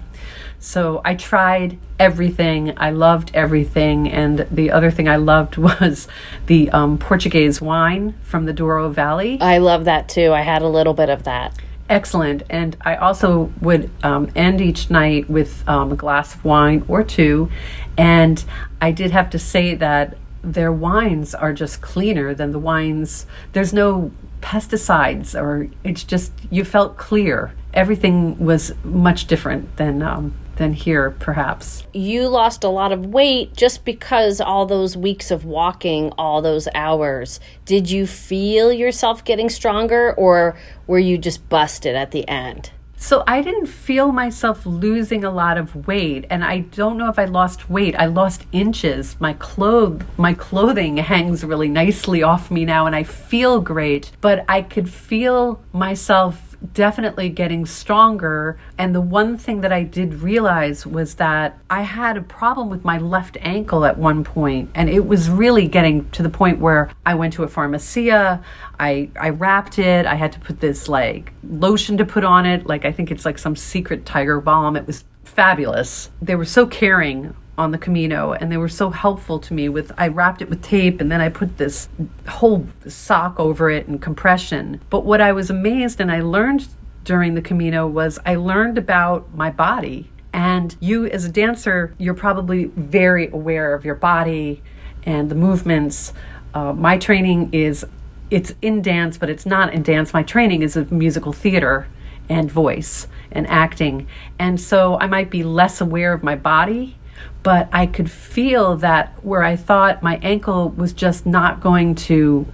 So 0.59 1.01
I 1.03 1.15
tried 1.15 1.77
everything. 1.99 2.73
I 2.77 2.91
loved 2.91 3.31
everything. 3.33 4.09
And 4.09 4.47
the 4.49 4.71
other 4.71 4.91
thing 4.91 5.09
I 5.09 5.17
loved 5.17 5.57
was 5.69 6.07
the 6.45 6.69
um, 6.71 6.97
Portuguese 6.97 7.61
wine 7.61 8.15
from 8.23 8.45
the 8.45 8.53
Douro 8.53 8.89
Valley 8.89 9.37
I 9.41 9.57
love 9.57 9.85
that 9.85 10.07
too. 10.07 10.31
I 10.31 10.41
had 10.41 10.61
a 10.61 10.69
little 10.69 10.93
bit 10.93 11.09
of 11.09 11.23
that. 11.23 11.57
excellent. 11.89 12.43
And 12.49 12.77
I 12.81 12.95
also 12.95 13.51
would 13.61 13.91
um, 14.03 14.31
end 14.35 14.61
each 14.61 14.89
night 14.89 15.29
with 15.29 15.67
um, 15.67 15.91
a 15.91 15.95
glass 15.95 16.33
of 16.33 16.45
wine 16.45 16.85
or 16.87 17.03
two. 17.03 17.49
And 17.97 18.43
I 18.81 18.91
did 18.91 19.11
have 19.11 19.29
to 19.31 19.39
say 19.39 19.75
that 19.75 20.17
their 20.45 20.71
wines 20.71 21.33
are 21.33 21.53
just 21.53 21.81
cleaner 21.81 22.33
than 22.33 22.51
the 22.51 22.59
wines. 22.59 23.25
There's 23.53 23.73
no 23.73 24.11
pesticides, 24.41 25.39
or 25.39 25.67
it's 25.83 26.03
just 26.03 26.31
you 26.51 26.63
felt 26.63 26.97
clear. 26.97 27.53
Everything 27.73 28.37
was 28.37 28.73
much 28.83 29.27
different 29.27 29.75
than 29.77 30.01
um, 30.01 30.33
than 30.57 30.73
here, 30.73 31.11
perhaps. 31.11 31.83
You 31.93 32.27
lost 32.27 32.63
a 32.63 32.69
lot 32.69 32.91
of 32.91 33.07
weight 33.07 33.55
just 33.55 33.83
because 33.85 34.39
all 34.39 34.65
those 34.65 34.95
weeks 34.95 35.31
of 35.31 35.45
walking, 35.45 36.11
all 36.17 36.41
those 36.41 36.67
hours. 36.73 37.39
Did 37.65 37.89
you 37.89 38.07
feel 38.07 38.71
yourself 38.71 39.25
getting 39.25 39.49
stronger 39.49 40.13
or 40.13 40.57
were 40.87 40.99
you 40.99 41.17
just 41.17 41.49
busted 41.49 41.95
at 41.95 42.11
the 42.11 42.27
end? 42.27 42.71
So 42.97 43.23
I 43.27 43.41
didn't 43.41 43.67
feel 43.67 44.11
myself 44.11 44.65
losing 44.65 45.23
a 45.23 45.29
lot 45.29 45.57
of 45.57 45.87
weight, 45.87 46.25
and 46.29 46.43
I 46.43 46.59
don't 46.59 46.97
know 46.97 47.09
if 47.09 47.19
I 47.19 47.25
lost 47.25 47.69
weight. 47.69 47.95
I 47.95 48.05
lost 48.05 48.45
inches. 48.51 49.15
My 49.19 49.33
cloth, 49.33 50.03
my 50.17 50.33
clothing 50.33 50.97
hangs 51.11 51.43
really 51.43 51.69
nicely 51.69 52.23
off 52.23 52.49
me 52.49 52.65
now, 52.65 52.85
and 52.85 52.95
I 52.95 53.03
feel 53.03 53.61
great. 53.61 54.11
But 54.21 54.45
I 54.47 54.61
could 54.61 54.89
feel 54.89 55.61
myself 55.71 56.44
definitely 56.75 57.29
getting 57.29 57.65
stronger. 57.65 58.59
And 58.77 58.93
the 58.93 59.01
one 59.01 59.37
thing 59.37 59.61
that 59.61 59.71
I 59.71 59.81
did 59.81 60.15
realize 60.15 60.85
was 60.85 61.15
that 61.15 61.57
I 61.69 61.81
had 61.81 62.17
a 62.17 62.21
problem 62.21 62.69
with 62.69 62.85
my 62.85 62.99
left 62.99 63.37
ankle 63.41 63.85
at 63.85 63.97
one 63.97 64.23
point, 64.23 64.69
and 64.75 64.87
it 64.87 65.07
was 65.07 65.27
really 65.29 65.67
getting 65.67 66.07
to 66.11 66.21
the 66.21 66.29
point 66.29 66.59
where 66.59 66.91
I 67.03 67.15
went 67.15 67.33
to 67.33 67.43
a 67.43 67.47
pharmacia. 67.47 68.43
I 68.79 69.09
I 69.19 69.29
wrapped 69.29 69.79
it. 69.79 70.05
I 70.05 70.15
had 70.15 70.31
to 70.33 70.39
put 70.39 70.59
this 70.59 70.87
like 70.87 71.33
lotion 71.49 71.97
to 71.97 72.05
put 72.05 72.23
on 72.23 72.45
it. 72.45 72.67
Like 72.67 72.85
I 72.85 72.91
think 72.91 73.09
it's 73.09 73.25
like 73.25 73.39
some 73.39 73.55
secret 73.55 74.05
tiger 74.05 74.39
balm. 74.39 74.75
It 74.75 74.85
was 74.85 75.05
fabulous. 75.23 76.11
They 76.21 76.35
were 76.35 76.45
so 76.45 76.67
caring 76.67 77.33
on 77.57 77.71
the 77.71 77.77
Camino 77.77 78.33
and 78.33 78.51
they 78.51 78.57
were 78.57 78.69
so 78.69 78.89
helpful 78.89 79.39
to 79.39 79.53
me 79.53 79.69
with 79.69 79.91
I 79.97 80.07
wrapped 80.09 80.41
it 80.41 80.49
with 80.49 80.61
tape 80.61 80.99
and 80.99 81.11
then 81.11 81.21
I 81.21 81.29
put 81.29 81.57
this 81.57 81.87
whole 82.27 82.67
sock 82.87 83.39
over 83.39 83.69
it 83.69 83.87
and 83.87 84.01
compression. 84.01 84.81
But 84.89 85.05
what 85.05 85.21
I 85.21 85.31
was 85.31 85.49
amazed 85.49 86.01
and 86.01 86.11
I 86.11 86.21
learned 86.21 86.67
during 87.03 87.35
the 87.35 87.41
Camino 87.41 87.87
was 87.87 88.19
I 88.25 88.35
learned 88.35 88.77
about 88.77 89.33
my 89.33 89.51
body. 89.51 90.09
And 90.33 90.75
you 90.81 91.05
as 91.05 91.23
a 91.23 91.29
dancer, 91.29 91.95
you're 91.97 92.13
probably 92.13 92.65
very 92.65 93.29
aware 93.29 93.73
of 93.73 93.85
your 93.85 93.95
body 93.95 94.61
and 95.03 95.31
the 95.31 95.35
movements. 95.35 96.11
Uh, 96.53 96.73
my 96.73 96.97
training 96.97 97.49
is 97.53 97.85
it's 98.31 98.53
in 98.61 98.81
dance, 98.81 99.17
but 99.17 99.29
it's 99.29 99.45
not 99.45 99.73
in 99.73 99.83
dance. 99.83 100.13
My 100.13 100.23
training 100.23 100.61
is 100.61 100.75
of 100.75 100.91
musical 100.91 101.31
theater 101.31 101.87
and 102.27 102.51
voice 102.51 103.07
and 103.31 103.47
acting. 103.47 104.07
And 104.39 104.59
so 104.59 104.97
I 104.99 105.07
might 105.07 105.29
be 105.29 105.43
less 105.43 105.79
aware 105.79 106.11
of 106.11 106.23
my 106.23 106.35
body, 106.35 106.97
but 107.43 107.69
I 107.71 107.85
could 107.85 108.09
feel 108.09 108.75
that 108.77 109.13
where 109.23 109.43
I 109.43 109.55
thought 109.55 110.01
my 110.01 110.19
ankle 110.23 110.69
was 110.69 110.93
just 110.93 111.25
not 111.25 111.61
going 111.61 111.95
to 111.95 112.47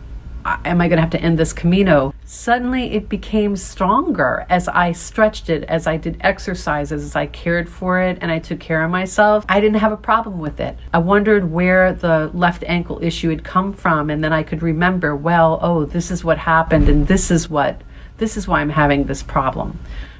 uh, 0.44 0.58
am 0.66 0.82
I 0.82 0.88
going 0.88 0.98
to 0.98 1.02
have 1.02 1.12
to 1.12 1.22
end 1.22 1.38
this 1.38 1.54
Camino? 1.54 2.14
Suddenly 2.26 2.94
it 2.94 3.10
became 3.10 3.56
stronger 3.56 4.46
as 4.50 4.68
I 4.68 4.92
stretched 4.92 5.50
it, 5.50 5.64
as 5.66 5.88
I 5.88 5.98
did 5.98 6.18
exercises, 6.22 7.04
as 7.04 7.16
I 7.16 7.28
cared 7.28 7.70
for 7.70 8.02
it, 8.02 8.18
and 8.22 8.32
I 8.32 8.40
took 8.40 8.60
care 8.60 8.84
of 8.84 8.92
myself. 8.92 9.46
I 9.48 9.60
didn't 9.60 9.80
have 9.80 9.92
a 9.92 9.98
problem 9.98 10.40
with 10.40 10.60
it. 10.60 10.78
I 10.94 10.98
wondered 10.98 11.52
where 11.52 11.94
the 11.94 12.32
left 12.34 12.64
ankle 12.66 13.00
issue 13.04 13.30
had 13.30 13.44
come 13.44 13.74
from, 13.74 14.10
and 14.10 14.24
then 14.24 14.34
I 14.34 14.44
could 14.44 14.62
remember, 14.62 15.16
well, 15.16 15.60
oh, 15.62 15.86
this 15.86 16.10
is 16.10 16.24
what 16.24 16.40
happened, 16.40 16.90
and 16.90 17.08
this 17.08 17.30
is 17.30 17.50
what, 17.50 17.82
this 18.18 18.38
is 18.38 18.48
why 18.48 18.62
I'm 18.62 18.70
having 18.70 19.06
this 19.06 19.24
problem. 19.24 19.80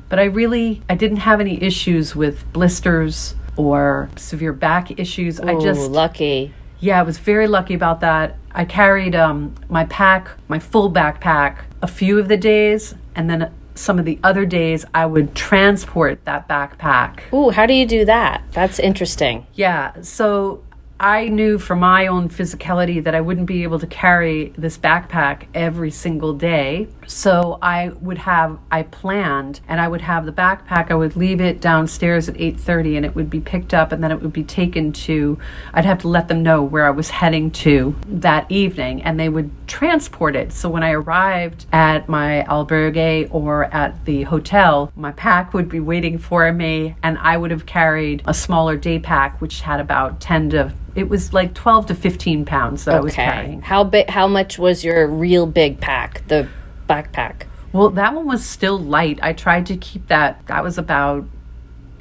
But 0.10 0.20
I 0.20 0.26
really, 0.26 0.82
I 0.90 0.96
didn't 0.96 1.18
have 1.18 1.40
any 1.40 1.62
issues 1.64 2.16
with 2.16 2.52
blisters 2.52 3.36
or 3.64 4.10
severe 4.16 4.54
back 4.54 5.00
issues. 5.00 5.40
I 5.40 5.54
Ooh, 5.54 5.62
just 5.62 5.92
lucky. 5.92 6.54
yeah, 6.80 7.00
I 7.00 7.04
was 7.04 7.18
very 7.18 7.48
lucky 7.48 7.74
about 7.74 8.00
that. 8.02 8.38
I 8.54 8.66
carried 8.66 9.16
um, 9.16 9.56
my 9.70 9.86
pack, 9.86 10.30
my 10.48 10.60
full 10.60 10.92
backpack, 10.92 11.60
a 11.82 11.88
few 11.88 12.20
of 12.20 12.28
the 12.28 12.38
days, 12.38 12.96
and 13.16 13.30
then 13.30 13.52
some 13.76 13.98
of 13.98 14.06
the 14.06 14.20
other 14.24 14.46
days 14.46 14.86
I 14.94 15.06
would 15.06 15.34
transport 15.36 16.26
that 16.26 16.48
backpack. 16.48 17.34
Ooh, 17.34 17.50
how 17.50 17.66
do 17.66 17.74
you 17.74 17.86
do 17.86 18.06
that? 18.06 18.44
That's 18.52 18.80
interesting. 18.80 19.46
Yeah, 19.54 20.02
so 20.02 20.64
I 21.00 21.30
knew 21.30 21.58
from 21.58 21.80
my 21.80 22.06
own 22.06 22.30
physicality 22.30 23.04
that 23.04 23.16
I 23.16 23.22
wouldn't 23.22 23.48
be 23.48 23.64
able 23.64 23.80
to 23.80 23.88
carry 23.88 24.54
this 24.58 24.78
backpack 24.78 25.46
every 25.54 25.90
single 25.90 26.34
day. 26.34 26.88
So 27.12 27.60
I 27.62 27.90
would 28.00 28.20
have 28.20 28.58
I 28.72 28.84
planned 28.84 29.60
and 29.68 29.82
I 29.82 29.88
would 29.88 30.02
have 30.02 30.26
the 30.26 30.32
backpack 30.32 30.90
I 30.90 30.96
would 30.96 31.16
leave 31.16 31.42
it 31.42 31.60
downstairs 31.60 32.30
at 32.30 32.36
8:30 32.36 32.96
and 32.98 33.06
it 33.06 33.16
would 33.16 33.30
be 33.30 33.42
picked 33.42 33.74
up 33.74 33.92
and 33.92 34.02
then 34.02 34.12
it 34.12 34.22
would 34.22 34.32
be 34.32 34.44
taken 34.44 34.94
to 34.94 35.38
I'd 35.74 35.86
have 35.86 36.00
to 36.00 36.08
let 36.08 36.30
them 36.30 36.42
know 36.42 36.64
where 36.64 36.86
I 36.86 36.90
was 36.90 37.10
heading 37.10 37.52
to 37.52 37.96
that 38.08 38.50
evening 38.50 39.04
and 39.04 39.20
they 39.20 39.28
would 39.28 39.52
transport 39.68 40.36
it. 40.36 40.54
So 40.54 40.70
when 40.70 40.84
I 40.84 40.92
arrived 40.92 41.66
at 41.74 42.08
my 42.08 42.46
albergue 42.48 43.28
or 43.32 43.66
at 43.66 44.06
the 44.06 44.24
hotel, 44.24 44.92
my 44.96 45.12
pack 45.12 45.54
would 45.54 45.68
be 45.68 45.82
waiting 45.82 46.18
for 46.18 46.52
me 46.54 46.96
and 47.04 47.18
I 47.18 47.36
would 47.36 47.52
have 47.52 47.66
carried 47.66 48.24
a 48.26 48.34
smaller 48.34 48.78
day 48.78 49.00
pack 49.00 49.42
which 49.42 49.62
had 49.62 49.82
about 49.82 50.22
10 50.22 50.52
to 50.52 50.72
it 50.96 51.08
was 51.10 51.34
like 51.34 51.54
12 51.54 51.88
to 51.88 51.96
15 51.96 52.46
pounds 52.46 52.86
that 52.86 52.96
I 52.96 53.00
was 53.00 53.14
carrying. 53.14 53.62
How 53.62 53.84
big? 53.84 54.10
How 54.10 54.28
much 54.28 54.60
was 54.60 54.84
your 54.84 55.08
real 55.08 55.46
big 55.46 55.80
pack? 55.80 56.28
The 56.28 56.50
backpack. 56.92 57.44
Well, 57.74 57.90
that 57.92 58.14
one 58.14 58.28
was 58.28 58.46
still 58.46 58.78
light. 58.78 59.20
I 59.22 59.34
tried 59.34 59.66
to 59.68 59.78
keep 59.78 60.08
that. 60.08 60.46
That 60.48 60.64
was 60.64 60.78
about 60.78 61.26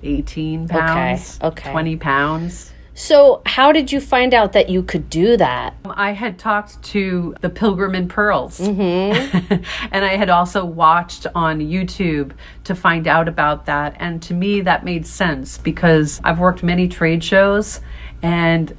18 0.03 0.69
pounds, 0.69 1.39
okay. 1.43 1.71
20 1.71 1.97
pounds. 1.97 2.73
So, 2.93 3.41
how 3.47 3.73
did 3.73 3.93
you 3.93 3.99
find 3.99 4.35
out 4.35 4.53
that 4.53 4.69
you 4.69 4.83
could 4.83 5.09
do 5.09 5.37
that? 5.39 5.75
Um, 5.87 5.95
I 5.97 6.13
had 6.13 6.39
talked 6.39 6.83
to 6.83 7.35
the 7.41 7.49
Pilgrim 7.49 7.95
and 7.95 8.11
Pearls. 8.11 8.61
Mm-hmm. 8.61 9.55
and 9.93 10.05
I 10.05 10.17
had 10.17 10.29
also 10.29 10.67
watched 10.67 11.27
on 11.35 11.61
YouTube 11.61 12.33
to 12.65 12.75
find 12.75 13.07
out 13.07 13.27
about 13.27 13.67
that. 13.67 13.97
And 13.99 14.21
to 14.25 14.35
me, 14.35 14.61
that 14.63 14.85
made 14.85 15.07
sense 15.07 15.57
because 15.57 16.21
I've 16.25 16.41
worked 16.41 16.63
many 16.63 16.89
trade 16.89 17.25
shows 17.25 17.81
and 18.23 18.77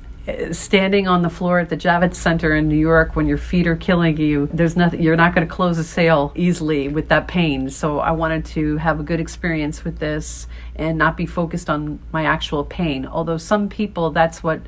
standing 0.51 1.07
on 1.07 1.21
the 1.21 1.29
floor 1.29 1.59
at 1.59 1.69
the 1.69 1.77
Javits 1.77 2.15
Center 2.15 2.55
in 2.55 2.67
New 2.67 2.77
York 2.77 3.15
when 3.15 3.27
your 3.27 3.37
feet 3.37 3.67
are 3.67 3.75
killing 3.75 4.17
you, 4.17 4.49
there's 4.53 4.75
nothing, 4.75 5.01
you're 5.01 5.15
not 5.15 5.33
going 5.33 5.47
to 5.47 5.53
close 5.53 5.77
a 5.77 5.83
sale 5.83 6.31
easily 6.35 6.87
with 6.87 7.09
that 7.09 7.27
pain. 7.27 7.69
So 7.69 7.99
I 7.99 8.11
wanted 8.11 8.45
to 8.45 8.77
have 8.77 8.99
a 8.99 9.03
good 9.03 9.19
experience 9.19 9.83
with 9.83 9.99
this 9.99 10.47
and 10.75 10.97
not 10.97 11.17
be 11.17 11.25
focused 11.25 11.69
on 11.69 11.99
my 12.11 12.25
actual 12.25 12.63
pain. 12.63 13.05
Although 13.05 13.37
some 13.37 13.69
people, 13.69 14.11
that's 14.11 14.43
what 14.43 14.61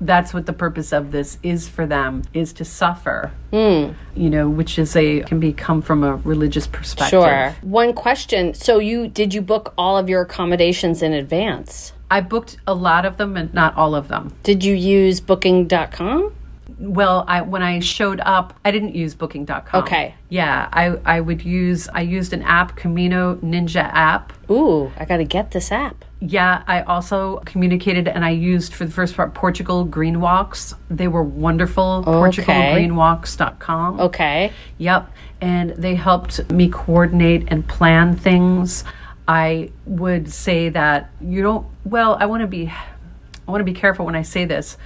that's 0.00 0.34
what 0.34 0.44
the 0.44 0.52
purpose 0.52 0.92
of 0.92 1.10
this 1.10 1.38
is 1.42 1.68
for 1.68 1.86
them 1.86 2.22
is 2.34 2.52
to 2.52 2.64
suffer 2.66 3.32
hmm. 3.50 3.90
you 4.14 4.28
know 4.28 4.46
which 4.46 4.78
is 4.78 4.94
a 4.94 5.22
can 5.22 5.40
be 5.40 5.54
come 5.54 5.80
from 5.80 6.04
a 6.04 6.16
religious 6.16 6.66
perspective 6.66 7.22
Sure. 7.22 7.54
One 7.62 7.92
question. 7.94 8.54
So, 8.54 8.78
you 8.78 9.08
did 9.08 9.32
you 9.32 9.40
book 9.40 9.72
all 9.78 9.96
of 9.96 10.08
your 10.08 10.22
accommodations 10.22 11.02
in 11.02 11.12
advance? 11.12 11.92
I 12.10 12.20
booked 12.20 12.56
a 12.66 12.74
lot 12.74 13.04
of 13.04 13.16
them 13.16 13.36
and 13.36 13.52
not 13.54 13.74
all 13.76 13.94
of 13.94 14.08
them 14.08 14.32
Did 14.42 14.62
you 14.64 14.74
use 14.74 15.20
booking.com? 15.20 16.32
well 16.78 17.24
i 17.26 17.40
when 17.40 17.62
i 17.62 17.78
showed 17.78 18.20
up 18.20 18.52
i 18.64 18.70
didn't 18.70 18.94
use 18.94 19.14
booking.com 19.14 19.82
Okay. 19.82 20.14
yeah 20.28 20.68
i 20.72 20.88
i 21.06 21.20
would 21.20 21.42
use 21.44 21.88
i 21.94 22.00
used 22.02 22.32
an 22.32 22.42
app 22.42 22.76
camino 22.76 23.36
ninja 23.36 23.84
app 23.94 24.32
Ooh, 24.50 24.92
I 24.98 25.04
got 25.06 25.16
to 25.18 25.24
get 25.24 25.52
this 25.52 25.72
app. 25.72 26.04
yeah 26.20 26.62
i 26.66 26.82
also 26.82 27.38
communicated 27.46 28.06
and 28.08 28.24
i 28.24 28.30
used 28.30 28.74
for 28.74 28.84
the 28.84 28.90
first 28.92 29.16
part 29.16 29.32
portugal 29.32 29.84
green 29.84 30.20
walks 30.20 30.74
they 30.90 31.08
were 31.08 31.22
wonderful 31.22 32.02
portugalgreenwalks.com 32.04 34.00
Okay. 34.00 34.52
Yep. 34.78 35.10
And 35.40 35.70
they 35.70 35.94
helped 35.94 36.50
me 36.50 36.68
coordinate 36.70 37.44
and 37.48 37.66
plan 37.68 38.16
things. 38.16 38.84
I 39.28 39.70
would 39.86 40.32
say 40.32 40.68
that 40.68 41.10
you 41.20 41.42
don't, 41.42 41.66
well, 41.84 42.16
I 42.20 42.26
want 42.26 42.42
to 42.42 42.46
be, 42.46 42.68
I 42.68 43.50
want 43.50 43.60
to 43.60 43.64
be 43.64 43.72
careful 43.72 44.06
when 44.06 44.14
I 44.14 44.22
say 44.22 44.44
this. 44.44 44.76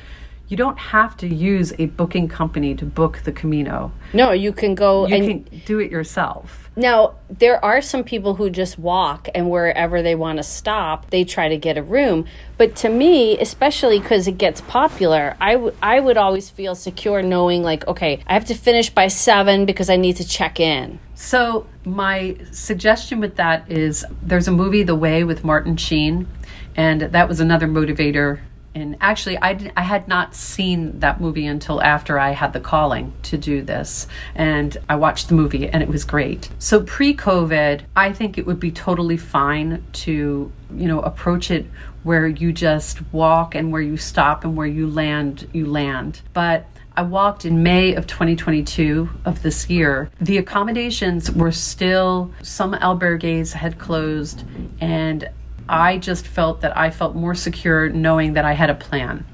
You 0.51 0.57
don't 0.57 0.81
have 0.81 1.17
to 1.19 1.29
use 1.29 1.73
a 1.79 1.87
booking 1.87 2.27
company 2.27 2.75
to 2.75 2.85
book 2.85 3.21
the 3.23 3.31
Camino. 3.31 3.93
No, 4.13 4.33
you 4.33 4.53
can 4.53 4.75
go 4.75 5.07
You 5.07 5.15
and 5.15 5.25
can 5.49 5.61
do 5.65 5.79
it 5.79 5.93
yourself. 5.93 6.69
Now, 6.75 7.15
there 7.29 7.65
are 7.65 7.81
some 7.81 8.03
people 8.03 8.35
who 8.35 8.51
just 8.51 8.77
walk 8.77 9.29
and 9.33 9.49
wherever 9.49 10.03
they 10.03 10.17
want 10.17 10.39
to 10.39 10.43
stop, 10.43 11.11
they 11.11 11.23
try 11.23 11.49
to 11.49 11.57
get 11.57 11.79
a 11.79 11.85
room. 11.85 12.27
But 12.59 12.75
to 12.77 12.89
me, 12.89 13.39
especially 13.39 14.01
because 14.01 14.27
it 14.27 14.39
gets 14.39 14.61
popular, 14.63 15.37
I, 15.41 15.53
w- 15.53 15.75
I 15.81 16.01
would 16.01 16.17
always 16.17 16.51
feel 16.51 16.75
secure 16.75 17.23
knowing, 17.23 17.63
like, 17.63 17.87
okay, 17.87 18.21
I 18.27 18.35
have 18.35 18.47
to 18.47 18.55
finish 18.55 18.91
by 18.91 19.07
seven 19.07 19.67
because 19.67 19.89
I 19.89 19.95
need 19.95 20.17
to 20.17 20.27
check 20.27 20.59
in. 20.59 20.99
So, 21.15 21.65
my 21.85 22.37
suggestion 22.51 23.21
with 23.21 23.37
that 23.37 23.71
is 23.71 24.05
there's 24.21 24.49
a 24.49 24.53
movie, 24.53 24.83
The 24.83 24.97
Way, 24.97 25.23
with 25.23 25.45
Martin 25.45 25.77
Sheen, 25.77 26.27
and 26.75 27.03
that 27.03 27.29
was 27.29 27.39
another 27.39 27.69
motivator. 27.69 28.41
And 28.75 28.97
actually, 29.01 29.37
I, 29.39 29.55
did, 29.55 29.73
I 29.77 29.83
had 29.83 30.07
not 30.07 30.35
seen 30.35 31.01
that 31.01 31.21
movie 31.21 31.47
until 31.47 31.83
after 31.83 32.19
I 32.19 32.31
had 32.31 32.53
the 32.53 32.61
calling 32.61 33.13
to 33.25 33.37
do 33.37 33.63
this. 33.63 34.07
And 34.35 34.77
I 34.89 34.97
watched 34.97 35.29
the 35.29 35.35
movie, 35.35 35.69
and 35.69 35.83
it 35.83 35.89
was 35.89 36.05
great. 36.05 36.51
So, 36.59 36.83
pre 36.83 37.15
COVID, 37.15 37.83
I 37.97 38.13
think 38.13 38.39
it 38.39 38.47
would 38.47 38.61
be 38.61 38.71
totally 38.71 39.17
fine 39.17 39.85
to, 39.93 40.53
you 40.77 40.89
know, 40.89 41.01
approach 41.01 41.51
it 41.51 41.67
where 42.03 42.27
you 42.27 42.53
just 42.53 43.01
walk 43.13 43.55
and 43.55 43.73
where 43.73 43.83
you 43.83 43.97
stop 43.97 44.45
and 44.45 44.57
where 44.57 44.67
you 44.67 44.87
land, 44.87 45.49
you 45.53 45.67
land. 45.67 46.23
But 46.33 46.67
I 46.97 47.03
walked 47.03 47.45
in 47.45 47.63
May 47.63 47.95
of 47.95 48.07
2022 48.07 49.09
of 49.25 49.43
this 49.43 49.71
year. 49.71 50.11
The 50.21 50.39
accommodations 50.39 51.31
were 51.31 51.53
still, 51.53 52.33
some 52.43 52.75
albergues 52.75 53.53
had 53.53 53.79
closed, 53.79 54.45
and 54.81 55.29
I 55.71 55.99
just 55.99 56.27
felt 56.27 56.63
that 56.63 56.77
I 56.77 56.91
felt 56.91 57.15
more 57.15 57.35
secure 57.35 57.89
knowing 57.89 58.33
that 58.33 58.45
I 58.45 58.55
had 58.55 58.71
a 58.71 58.75
plan. 58.75 59.25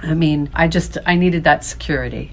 I 0.00 0.14
mean, 0.14 0.50
I 0.52 0.66
just, 0.66 0.98
I 1.06 1.14
needed 1.14 1.44
that 1.44 1.64
security. 1.64 2.32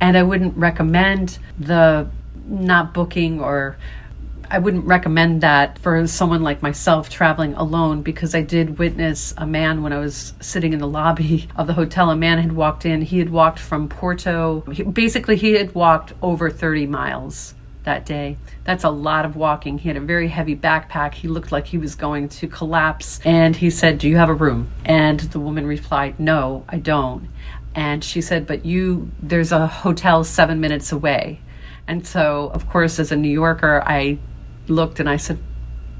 And 0.00 0.16
I 0.16 0.24
wouldn't 0.24 0.56
recommend 0.56 1.38
the 1.58 2.08
not 2.46 2.92
booking 2.92 3.40
or 3.40 3.76
I 4.50 4.58
wouldn't 4.58 4.84
recommend 4.84 5.40
that 5.40 5.78
for 5.78 6.06
someone 6.06 6.42
like 6.42 6.62
myself 6.62 7.08
traveling 7.08 7.54
alone 7.54 8.02
because 8.02 8.34
I 8.34 8.42
did 8.42 8.78
witness 8.78 9.34
a 9.36 9.46
man 9.46 9.82
when 9.82 9.92
I 9.92 9.98
was 9.98 10.34
sitting 10.40 10.72
in 10.72 10.78
the 10.78 10.86
lobby 10.86 11.48
of 11.56 11.66
the 11.66 11.74
hotel. 11.74 12.10
A 12.10 12.16
man 12.16 12.38
had 12.38 12.52
walked 12.52 12.84
in. 12.86 13.02
He 13.02 13.18
had 13.18 13.30
walked 13.30 13.58
from 13.58 13.88
Porto. 13.88 14.62
He, 14.72 14.82
basically, 14.82 15.36
he 15.36 15.52
had 15.52 15.74
walked 15.74 16.12
over 16.22 16.50
30 16.50 16.86
miles 16.86 17.54
that 17.86 18.04
day. 18.04 18.36
That's 18.64 18.84
a 18.84 18.90
lot 18.90 19.24
of 19.24 19.34
walking. 19.34 19.78
He 19.78 19.88
had 19.88 19.96
a 19.96 20.00
very 20.00 20.28
heavy 20.28 20.54
backpack. 20.54 21.14
He 21.14 21.28
looked 21.28 21.50
like 21.50 21.66
he 21.66 21.78
was 21.78 21.94
going 21.94 22.28
to 22.28 22.46
collapse. 22.46 23.18
And 23.24 23.56
he 23.56 23.70
said, 23.70 23.98
Do 23.98 24.08
you 24.08 24.18
have 24.18 24.28
a 24.28 24.34
room? 24.34 24.70
And 24.84 25.20
the 25.20 25.40
woman 25.40 25.66
replied, 25.66 26.20
No, 26.20 26.64
I 26.68 26.76
don't. 26.76 27.28
And 27.74 28.04
she 28.04 28.20
said, 28.20 28.46
But 28.46 28.66
you, 28.66 29.10
there's 29.20 29.50
a 29.50 29.66
hotel 29.66 30.22
seven 30.22 30.60
minutes 30.60 30.92
away. 30.92 31.40
And 31.88 32.06
so, 32.06 32.50
of 32.52 32.68
course, 32.68 32.98
as 32.98 33.10
a 33.10 33.16
New 33.16 33.30
Yorker, 33.30 33.82
I 33.86 34.18
looked 34.68 35.00
and 35.00 35.08
I 35.08 35.16
said, 35.16 35.38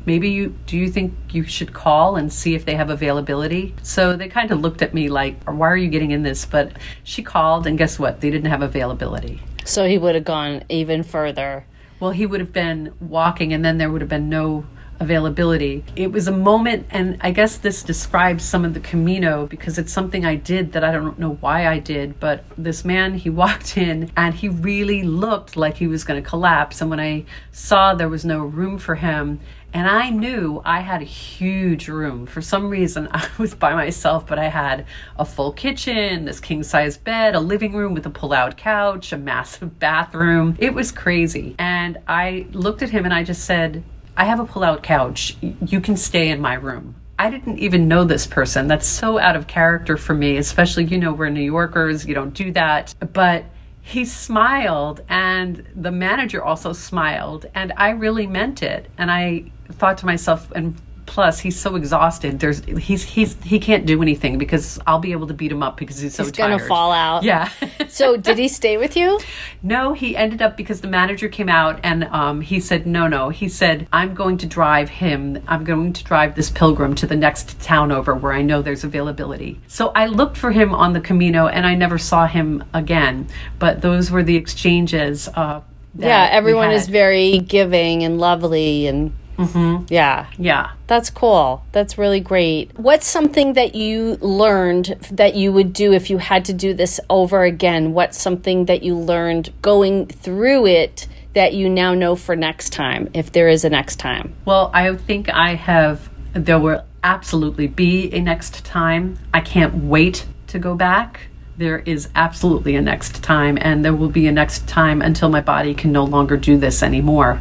maybe 0.04 0.30
you 0.30 0.50
do 0.66 0.76
you 0.76 0.88
think 0.88 1.12
you 1.32 1.42
should 1.42 1.72
call 1.72 2.14
and 2.14 2.32
see 2.32 2.54
if 2.54 2.64
they 2.64 2.76
have 2.76 2.90
availability 2.90 3.74
so 3.82 4.16
they 4.16 4.28
kind 4.28 4.52
of 4.52 4.60
looked 4.60 4.80
at 4.80 4.94
me 4.94 5.08
like 5.08 5.34
why 5.50 5.66
are 5.66 5.76
you 5.76 5.88
getting 5.88 6.12
in 6.12 6.22
this 6.22 6.46
but 6.46 6.70
she 7.02 7.24
called 7.24 7.66
and 7.66 7.76
guess 7.76 7.98
what 7.98 8.20
they 8.20 8.30
didn't 8.30 8.48
have 8.48 8.62
availability 8.62 9.42
So 9.66 9.88
he 9.88 9.98
would 9.98 10.14
have 10.14 10.24
gone 10.24 10.62
even 10.68 11.02
further. 11.02 11.66
Well 12.00 12.10
he 12.10 12.26
would 12.26 12.40
have 12.40 12.52
been 12.52 12.92
walking 13.00 13.52
and 13.52 13.64
then 13.64 13.78
there 13.78 13.90
would 13.90 14.00
have 14.00 14.10
been 14.10 14.28
no 14.28 14.64
availability. 14.98 15.84
It 15.94 16.10
was 16.10 16.26
a 16.26 16.32
moment 16.32 16.86
and 16.90 17.18
i 17.20 17.30
guess 17.30 17.58
this 17.58 17.82
describes 17.82 18.44
some 18.44 18.64
of 18.64 18.74
the 18.74 18.80
camino 18.80 19.46
because 19.46 19.78
it's 19.78 19.92
something 19.92 20.24
i 20.24 20.34
did 20.34 20.72
that 20.72 20.82
i 20.84 20.90
don't 20.90 21.18
know 21.18 21.34
why 21.34 21.66
i 21.66 21.78
did 21.78 22.18
but 22.18 22.44
this 22.56 22.84
man 22.84 23.14
he 23.14 23.30
walked 23.42 23.76
in 23.76 24.10
and 24.16 24.34
he 24.34 24.48
really 24.48 25.02
looked 25.02 25.56
like 25.56 25.76
he 25.76 25.86
was 25.86 26.04
going 26.04 26.22
to 26.22 26.28
collapse. 26.28 26.80
And 26.80 26.90
when 26.90 27.00
i 27.00 27.24
saw 27.52 27.94
there 27.94 28.08
was 28.08 28.24
no 28.24 28.40
room 28.40 28.78
for 28.78 28.94
him 28.94 29.40
and 29.72 29.88
I 29.88 30.10
knew 30.10 30.62
I 30.64 30.80
had 30.80 31.02
a 31.02 31.04
huge 31.04 31.88
room. 31.88 32.26
For 32.26 32.40
some 32.40 32.70
reason, 32.70 33.08
I 33.12 33.28
was 33.38 33.54
by 33.54 33.74
myself, 33.74 34.26
but 34.26 34.38
I 34.38 34.48
had 34.48 34.86
a 35.18 35.24
full 35.24 35.52
kitchen, 35.52 36.24
this 36.24 36.40
king 36.40 36.62
size 36.62 36.96
bed, 36.96 37.34
a 37.34 37.40
living 37.40 37.74
room 37.74 37.94
with 37.94 38.06
a 38.06 38.10
pull 38.10 38.32
out 38.32 38.56
couch, 38.56 39.12
a 39.12 39.18
massive 39.18 39.78
bathroom. 39.78 40.56
It 40.58 40.74
was 40.74 40.92
crazy. 40.92 41.54
And 41.58 41.98
I 42.08 42.46
looked 42.52 42.82
at 42.82 42.90
him 42.90 43.04
and 43.04 43.14
I 43.14 43.22
just 43.22 43.44
said, 43.44 43.84
I 44.16 44.24
have 44.24 44.40
a 44.40 44.46
pull 44.46 44.64
out 44.64 44.82
couch. 44.82 45.36
You 45.40 45.80
can 45.80 45.96
stay 45.96 46.30
in 46.30 46.40
my 46.40 46.54
room. 46.54 46.94
I 47.18 47.30
didn't 47.30 47.58
even 47.58 47.88
know 47.88 48.04
this 48.04 48.26
person. 48.26 48.68
That's 48.68 48.86
so 48.86 49.18
out 49.18 49.36
of 49.36 49.46
character 49.46 49.96
for 49.96 50.14
me, 50.14 50.36
especially, 50.36 50.84
you 50.84 50.98
know, 50.98 51.12
we're 51.12 51.30
New 51.30 51.40
Yorkers, 51.40 52.06
you 52.06 52.14
don't 52.14 52.34
do 52.34 52.52
that. 52.52 52.94
But 53.12 53.44
he 53.80 54.04
smiled 54.04 55.02
and 55.08 55.64
the 55.74 55.92
manager 55.92 56.42
also 56.42 56.72
smiled 56.72 57.46
and 57.54 57.72
I 57.76 57.90
really 57.90 58.26
meant 58.26 58.62
it. 58.62 58.90
And 58.98 59.10
I 59.10 59.52
thought 59.72 59.98
to 59.98 60.06
myself, 60.06 60.50
and 60.52 60.76
plus 61.06 61.38
he's 61.38 61.58
so 61.58 61.76
exhausted. 61.76 62.40
There's 62.40 62.64
he's 62.64 63.04
he's 63.04 63.40
he 63.42 63.58
can't 63.60 63.86
do 63.86 64.02
anything 64.02 64.38
because 64.38 64.78
I'll 64.86 64.98
be 64.98 65.12
able 65.12 65.28
to 65.28 65.34
beat 65.34 65.52
him 65.52 65.62
up 65.62 65.76
because 65.76 66.00
he's 66.00 66.14
so 66.14 66.24
He's 66.24 66.32
gonna 66.32 66.58
fall 66.58 66.92
out. 66.92 67.22
Yeah. 67.22 67.48
So 67.88 68.16
did 68.18 68.36
he 68.36 68.48
stay 68.48 68.76
with 68.76 68.94
you? 68.94 69.18
No, 69.62 69.94
he 69.94 70.16
ended 70.16 70.42
up 70.42 70.54
because 70.56 70.82
the 70.82 70.88
manager 70.88 71.28
came 71.30 71.48
out 71.48 71.80
and 71.82 72.04
um, 72.04 72.42
he 72.42 72.60
said, 72.60 72.86
no, 72.86 73.06
no. 73.08 73.30
He 73.30 73.48
said, 73.48 73.88
I'm 73.90 74.12
going 74.12 74.36
to 74.38 74.46
drive 74.46 74.90
him. 74.90 75.42
I'm 75.48 75.64
going 75.64 75.94
to 75.94 76.04
drive 76.04 76.34
this 76.34 76.50
pilgrim 76.50 76.94
to 76.96 77.06
the 77.06 77.16
next 77.16 77.58
town 77.60 77.92
over 77.92 78.14
where 78.14 78.34
I 78.34 78.42
know 78.42 78.60
there's 78.60 78.84
availability. 78.84 79.60
So 79.66 79.92
I 79.94 80.06
looked 80.06 80.36
for 80.36 80.50
him 80.50 80.74
on 80.74 80.92
the 80.92 81.00
Camino 81.00 81.46
and 81.46 81.64
I 81.64 81.74
never 81.74 81.96
saw 81.96 82.26
him 82.26 82.64
again. 82.74 83.28
But 83.58 83.80
those 83.80 84.10
were 84.10 84.22
the 84.22 84.36
exchanges. 84.36 85.28
Uh, 85.28 85.62
Yeah, 85.96 86.28
everyone 86.30 86.72
is 86.72 86.86
very 86.88 87.38
giving 87.38 88.02
and 88.02 88.18
lovely 88.18 88.88
and 88.88 89.12
Mm-hmm. 89.36 89.86
yeah. 89.88 90.26
Yeah. 90.38 90.72
That's 90.86 91.10
cool. 91.10 91.64
That's 91.72 91.98
really 91.98 92.20
great. 92.20 92.70
What's 92.78 93.06
something 93.06 93.52
that 93.52 93.74
you 93.74 94.16
learned 94.20 94.96
that 95.10 95.34
you 95.34 95.52
would 95.52 95.72
do 95.72 95.92
if 95.92 96.08
you 96.10 96.18
had 96.18 96.44
to 96.46 96.52
do 96.52 96.72
this 96.72 97.00
over 97.10 97.42
again? 97.42 97.92
What's 97.92 98.20
something 98.20 98.64
that 98.66 98.82
you 98.82 98.96
learned 98.96 99.52
going 99.62 100.06
through 100.06 100.66
it 100.66 101.06
that 101.34 101.52
you 101.52 101.68
now 101.68 101.92
know 101.92 102.16
for 102.16 102.34
next 102.34 102.70
time, 102.70 103.10
if 103.12 103.30
there 103.30 103.48
is 103.48 103.64
a 103.64 103.68
next 103.68 103.96
time? 103.96 104.34
Well, 104.46 104.70
I 104.72 104.94
think 104.96 105.28
I 105.28 105.54
have, 105.54 106.08
there 106.32 106.58
will 106.58 106.82
absolutely 107.04 107.66
be 107.66 108.10
a 108.12 108.20
next 108.20 108.64
time. 108.64 109.18
I 109.34 109.40
can't 109.40 109.84
wait 109.84 110.24
to 110.48 110.58
go 110.58 110.74
back. 110.74 111.20
There 111.58 111.80
is 111.80 112.08
absolutely 112.14 112.76
a 112.76 112.80
next 112.80 113.22
time, 113.22 113.58
and 113.60 113.84
there 113.84 113.94
will 113.94 114.08
be 114.08 114.26
a 114.26 114.32
next 114.32 114.66
time 114.66 115.02
until 115.02 115.28
my 115.28 115.40
body 115.40 115.74
can 115.74 115.92
no 115.92 116.04
longer 116.04 116.36
do 116.36 116.56
this 116.56 116.82
anymore. 116.82 117.40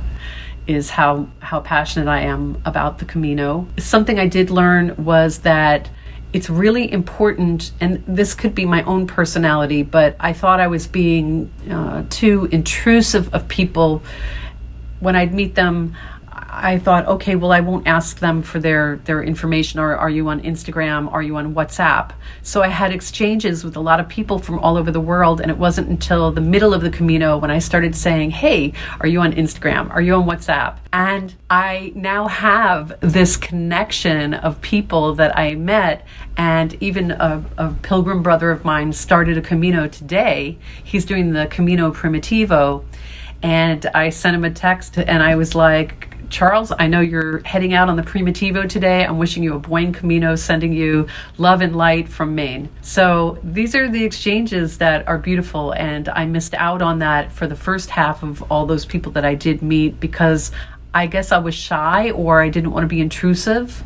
Is 0.68 0.90
how, 0.90 1.28
how 1.40 1.60
passionate 1.60 2.08
I 2.10 2.22
am 2.22 2.60
about 2.66 2.98
the 2.98 3.06
Camino. 3.06 3.68
Something 3.78 4.20
I 4.20 4.28
did 4.28 4.50
learn 4.50 4.96
was 4.98 5.40
that 5.40 5.90
it's 6.34 6.50
really 6.50 6.92
important, 6.92 7.72
and 7.80 8.04
this 8.08 8.34
could 8.34 8.56
be 8.56 8.66
my 8.66 8.82
own 8.84 9.08
personality, 9.08 9.84
but 9.84 10.16
I 10.20 10.34
thought 10.34 10.60
I 10.60 10.68
was 10.68 10.88
being 10.88 11.52
uh, 11.70 12.04
too 12.10 12.50
intrusive 12.52 13.34
of 13.34 13.48
people 13.48 14.02
when 15.00 15.16
I'd 15.16 15.34
meet 15.34 15.56
them, 15.56 15.96
I 16.58 16.80
thought, 16.80 17.08
okay, 17.08 17.36
well, 17.36 17.52
I 17.52 17.60
won't 17.60 17.88
ask 17.88 18.20
them 18.20 18.42
for 18.42 18.60
their 18.60 18.98
their 19.06 19.22
information. 19.22 19.80
Or 19.80 19.96
are 19.96 20.10
you 20.10 20.28
on 20.30 20.42
Instagram? 20.42 21.12
Are 21.12 21.22
you 21.22 21.36
on 21.38 21.54
WhatsApp? 21.54 22.12
So 22.42 22.64
I 22.64 22.68
had 22.68 22.92
exchanges 22.92 23.64
with 23.64 23.76
a 23.76 23.80
lot 23.80 24.00
of 24.00 24.08
people 24.08 24.40
from 24.40 24.60
all 24.60 24.78
over 24.78 24.92
the 24.92 25.00
world, 25.00 25.42
and 25.42 25.52
it 25.52 25.58
wasn't 25.58 25.90
until 25.90 26.32
the 26.32 26.42
middle 26.42 26.74
of 26.74 26.82
the 26.82 26.90
Camino 26.90 27.38
when 27.38 27.52
I 27.52 27.60
started 27.60 27.96
saying, 27.96 28.32
"Hey, 28.32 28.74
are 29.00 29.08
you 29.08 29.22
on 29.22 29.34
Instagram? 29.34 29.90
Are 29.92 30.02
you 30.02 30.16
on 30.16 30.26
WhatsApp?" 30.26 30.78
And 30.94 31.34
I 31.50 31.92
now 31.96 32.28
have 32.28 32.98
this 33.02 33.38
connection 33.38 34.34
of 34.34 34.62
people 34.62 35.16
that 35.16 35.38
I 35.38 35.56
met, 35.56 36.06
and 36.38 36.76
even 36.82 37.12
a, 37.12 37.44
a 37.58 37.72
pilgrim 37.82 38.24
brother 38.24 38.52
of 38.52 38.64
mine 38.64 38.94
started 38.94 39.38
a 39.38 39.42
Camino 39.42 39.88
today. 39.88 40.58
He's 40.84 41.06
doing 41.06 41.34
the 41.34 41.48
Camino 41.48 41.92
Primitivo 41.92 42.84
and 43.44 43.86
I 43.94 44.10
sent 44.10 44.36
him 44.36 44.44
a 44.44 44.50
text 44.50 44.98
and 44.98 45.22
I 45.22 45.36
was 45.36 45.54
like, 45.54 46.15
Charles, 46.30 46.72
I 46.78 46.88
know 46.88 47.02
you're 47.02 47.40
heading 47.40 47.74
out 47.74 47.90
on 47.90 47.96
the 47.96 48.04
Primitivo 48.04 48.68
today. 48.68 49.06
I'm 49.06 49.18
wishing 49.18 49.44
you 49.44 49.56
a 49.56 49.60
buen 49.60 49.94
camino, 49.94 50.36
sending 50.36 50.74
you 50.74 51.08
love 51.38 51.62
and 51.62 51.76
light 51.76 52.10
from 52.10 52.36
Maine. 52.36 52.70
So 52.82 53.38
these 53.44 53.76
are 53.76 53.90
the 53.90 54.04
exchanges 54.04 54.78
that 54.80 55.08
are 55.08 55.18
beautiful, 55.18 55.72
and 55.74 56.10
I 56.10 56.26
missed 56.26 56.54
out 56.56 56.82
on 56.82 57.00
that 57.00 57.32
for 57.32 57.48
the 57.48 57.56
first 57.56 57.90
half 57.90 58.24
of 58.24 58.42
all 58.52 58.66
those 58.66 58.86
people 58.86 59.12
that 59.14 59.26
I 59.26 59.36
did 59.36 59.62
meet 59.62 60.00
because 60.00 60.52
I 60.94 61.08
guess 61.08 61.32
I 61.32 61.38
was 61.40 61.56
shy 61.56 62.12
or 62.12 62.42
I 62.42 62.50
didn't 62.50 62.72
want 62.72 62.84
to 62.84 62.88
be 62.88 63.02
intrusive. 63.02 63.84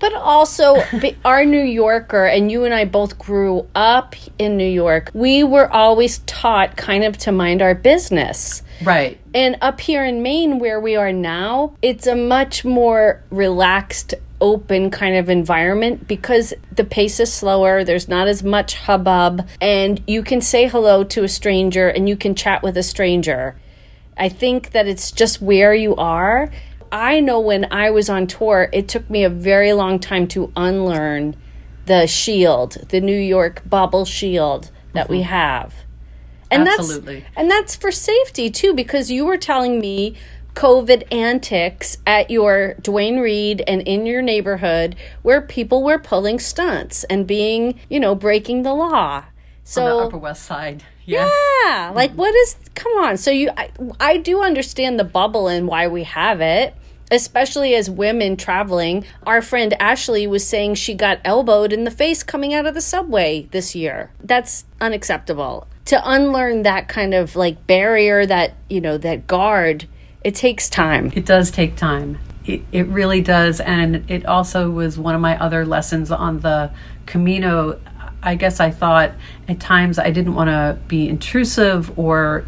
But 0.00 0.12
also, 0.14 0.82
our 1.24 1.44
New 1.44 1.62
Yorker, 1.62 2.26
and 2.26 2.50
you 2.50 2.64
and 2.64 2.74
I 2.74 2.84
both 2.84 3.18
grew 3.18 3.66
up 3.74 4.14
in 4.38 4.56
New 4.56 4.68
York, 4.68 5.10
we 5.14 5.42
were 5.42 5.70
always 5.72 6.18
taught 6.26 6.76
kind 6.76 7.04
of 7.04 7.16
to 7.18 7.32
mind 7.32 7.62
our 7.62 7.74
business. 7.74 8.62
Right. 8.82 9.18
And 9.34 9.56
up 9.60 9.80
here 9.80 10.04
in 10.04 10.22
Maine, 10.22 10.58
where 10.58 10.80
we 10.80 10.96
are 10.96 11.12
now, 11.12 11.74
it's 11.82 12.06
a 12.06 12.16
much 12.16 12.64
more 12.64 13.22
relaxed, 13.30 14.14
open 14.40 14.90
kind 14.90 15.16
of 15.16 15.30
environment 15.30 16.06
because 16.06 16.52
the 16.72 16.84
pace 16.84 17.20
is 17.20 17.32
slower, 17.32 17.84
there's 17.84 18.08
not 18.08 18.28
as 18.28 18.42
much 18.42 18.74
hubbub, 18.74 19.48
and 19.60 20.02
you 20.06 20.22
can 20.22 20.40
say 20.40 20.68
hello 20.68 21.04
to 21.04 21.24
a 21.24 21.28
stranger 21.28 21.88
and 21.88 22.08
you 22.08 22.16
can 22.16 22.34
chat 22.34 22.62
with 22.62 22.76
a 22.76 22.82
stranger. 22.82 23.56
I 24.16 24.28
think 24.28 24.70
that 24.72 24.86
it's 24.86 25.10
just 25.10 25.42
where 25.42 25.74
you 25.74 25.94
are. 25.96 26.50
I 26.92 27.20
know 27.20 27.40
when 27.40 27.70
I 27.72 27.90
was 27.90 28.08
on 28.08 28.26
tour, 28.26 28.68
it 28.72 28.88
took 28.88 29.08
me 29.10 29.24
a 29.24 29.30
very 29.30 29.72
long 29.72 29.98
time 29.98 30.28
to 30.28 30.52
unlearn 30.56 31.36
the 31.86 32.06
shield, 32.06 32.72
the 32.88 33.00
New 33.00 33.18
York 33.18 33.62
bubble 33.68 34.04
shield 34.04 34.70
that 34.92 35.08
we 35.08 35.20
mm-hmm. 35.20 35.30
have. 35.30 35.74
And 36.50 36.68
Absolutely. 36.68 37.20
that's 37.20 37.32
and 37.36 37.50
that's 37.50 37.76
for 37.76 37.90
safety 37.90 38.50
too 38.50 38.72
because 38.72 39.10
you 39.10 39.24
were 39.26 39.36
telling 39.36 39.80
me 39.80 40.14
COVID 40.56 41.12
antics 41.12 41.98
at 42.06 42.30
your 42.30 42.74
Duane 42.80 43.18
Reade 43.18 43.62
and 43.68 43.82
in 43.82 44.06
your 44.06 44.22
neighborhood 44.22 44.96
where 45.22 45.42
people 45.42 45.82
were 45.82 45.98
pulling 45.98 46.38
stunts 46.38 47.04
and 47.04 47.26
being, 47.26 47.78
you 47.90 48.00
know, 48.00 48.14
breaking 48.14 48.62
the 48.62 48.72
law. 48.72 49.24
So 49.64 49.84
the 49.84 50.06
Upper 50.06 50.18
West 50.18 50.44
Side. 50.44 50.82
Yeah. 51.04 51.30
yeah, 51.64 51.92
like 51.94 52.12
what 52.12 52.34
is? 52.34 52.56
Come 52.74 52.92
on. 52.92 53.16
So 53.16 53.30
you, 53.30 53.50
I, 53.56 53.70
I 54.00 54.16
do 54.16 54.42
understand 54.42 54.98
the 54.98 55.04
bubble 55.04 55.46
and 55.46 55.68
why 55.68 55.86
we 55.86 56.02
have 56.04 56.40
it, 56.40 56.74
especially 57.12 57.74
as 57.74 57.90
women 57.90 58.36
traveling. 58.36 59.04
Our 59.24 59.42
friend 59.42 59.74
Ashley 59.78 60.26
was 60.26 60.46
saying 60.46 60.76
she 60.76 60.94
got 60.94 61.20
elbowed 61.24 61.72
in 61.72 61.84
the 61.84 61.90
face 61.90 62.22
coming 62.22 62.54
out 62.54 62.66
of 62.66 62.74
the 62.74 62.80
subway 62.80 63.46
this 63.52 63.74
year. 63.74 64.10
That's 64.20 64.64
unacceptable. 64.80 65.68
To 65.86 66.00
unlearn 66.04 66.62
that 66.62 66.88
kind 66.88 67.14
of 67.14 67.36
like 67.36 67.66
barrier, 67.66 68.26
that 68.26 68.54
you 68.68 68.80
know, 68.80 68.98
that 68.98 69.26
guard, 69.26 69.86
it 70.24 70.34
takes 70.34 70.68
time. 70.68 71.12
It 71.14 71.24
does 71.24 71.50
take 71.50 71.76
time. 71.76 72.18
It, 72.44 72.62
it 72.72 72.86
really 72.88 73.20
does. 73.20 73.60
And 73.60 74.08
it 74.10 74.26
also 74.26 74.70
was 74.70 74.98
one 74.98 75.14
of 75.14 75.20
my 75.20 75.38
other 75.38 75.64
lessons 75.64 76.10
on 76.10 76.40
the 76.40 76.70
Camino. 77.06 77.80
I 78.22 78.34
guess 78.34 78.58
I 78.58 78.70
thought 78.70 79.12
at 79.48 79.60
times 79.60 79.98
I 79.98 80.10
didn't 80.10 80.34
want 80.34 80.48
to 80.48 80.78
be 80.88 81.08
intrusive 81.08 81.96
or, 81.96 82.44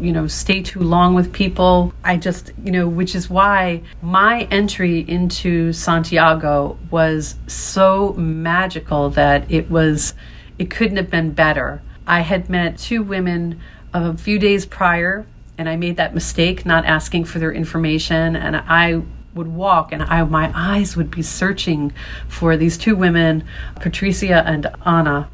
you 0.00 0.12
know, 0.12 0.26
stay 0.26 0.62
too 0.62 0.80
long 0.80 1.14
with 1.14 1.32
people. 1.32 1.94
I 2.04 2.18
just, 2.18 2.52
you 2.62 2.72
know, 2.72 2.88
which 2.88 3.14
is 3.14 3.30
why 3.30 3.82
my 4.02 4.42
entry 4.50 5.00
into 5.00 5.72
Santiago 5.72 6.78
was 6.90 7.36
so 7.46 8.12
magical 8.14 9.10
that 9.10 9.50
it 9.50 9.70
was, 9.70 10.14
it 10.58 10.70
couldn't 10.70 10.98
have 10.98 11.10
been 11.10 11.32
better. 11.32 11.80
I 12.06 12.20
had 12.20 12.48
met 12.48 12.78
two 12.78 13.02
women 13.02 13.60
a 13.92 14.16
few 14.16 14.38
days 14.38 14.66
prior 14.66 15.26
and 15.56 15.68
I 15.68 15.76
made 15.76 15.96
that 15.96 16.14
mistake 16.14 16.66
not 16.66 16.84
asking 16.84 17.24
for 17.24 17.38
their 17.38 17.52
information 17.52 18.36
and 18.36 18.56
I 18.56 19.02
would 19.34 19.48
walk 19.48 19.92
and 19.92 20.02
I 20.02 20.22
my 20.24 20.50
eyes 20.54 20.96
would 20.96 21.10
be 21.10 21.22
searching 21.22 21.92
for 22.28 22.56
these 22.56 22.78
two 22.78 22.96
women, 22.96 23.44
Patricia 23.76 24.42
and 24.46 24.66
Anna. 24.84 25.28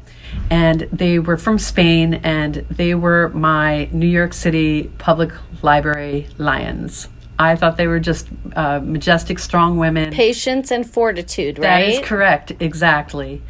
And 0.49 0.81
they 0.91 1.19
were 1.19 1.37
from 1.37 1.59
Spain 1.59 2.15
and 2.15 2.55
they 2.69 2.95
were 2.95 3.29
my 3.29 3.89
New 3.91 4.07
York 4.07 4.33
City 4.33 4.91
Public 4.97 5.31
Library 5.61 6.27
lions. 6.37 7.09
I 7.37 7.55
thought 7.55 7.75
they 7.75 7.87
were 7.87 7.99
just 7.99 8.27
uh, 8.55 8.79
majestic, 8.79 9.39
strong 9.39 9.77
women. 9.77 10.11
Patience 10.13 10.69
and 10.69 10.87
fortitude, 10.87 11.55
That 11.57 11.75
right? 11.75 11.89
is 11.89 11.99
correct, 11.99 12.53
exactly. 12.59 13.41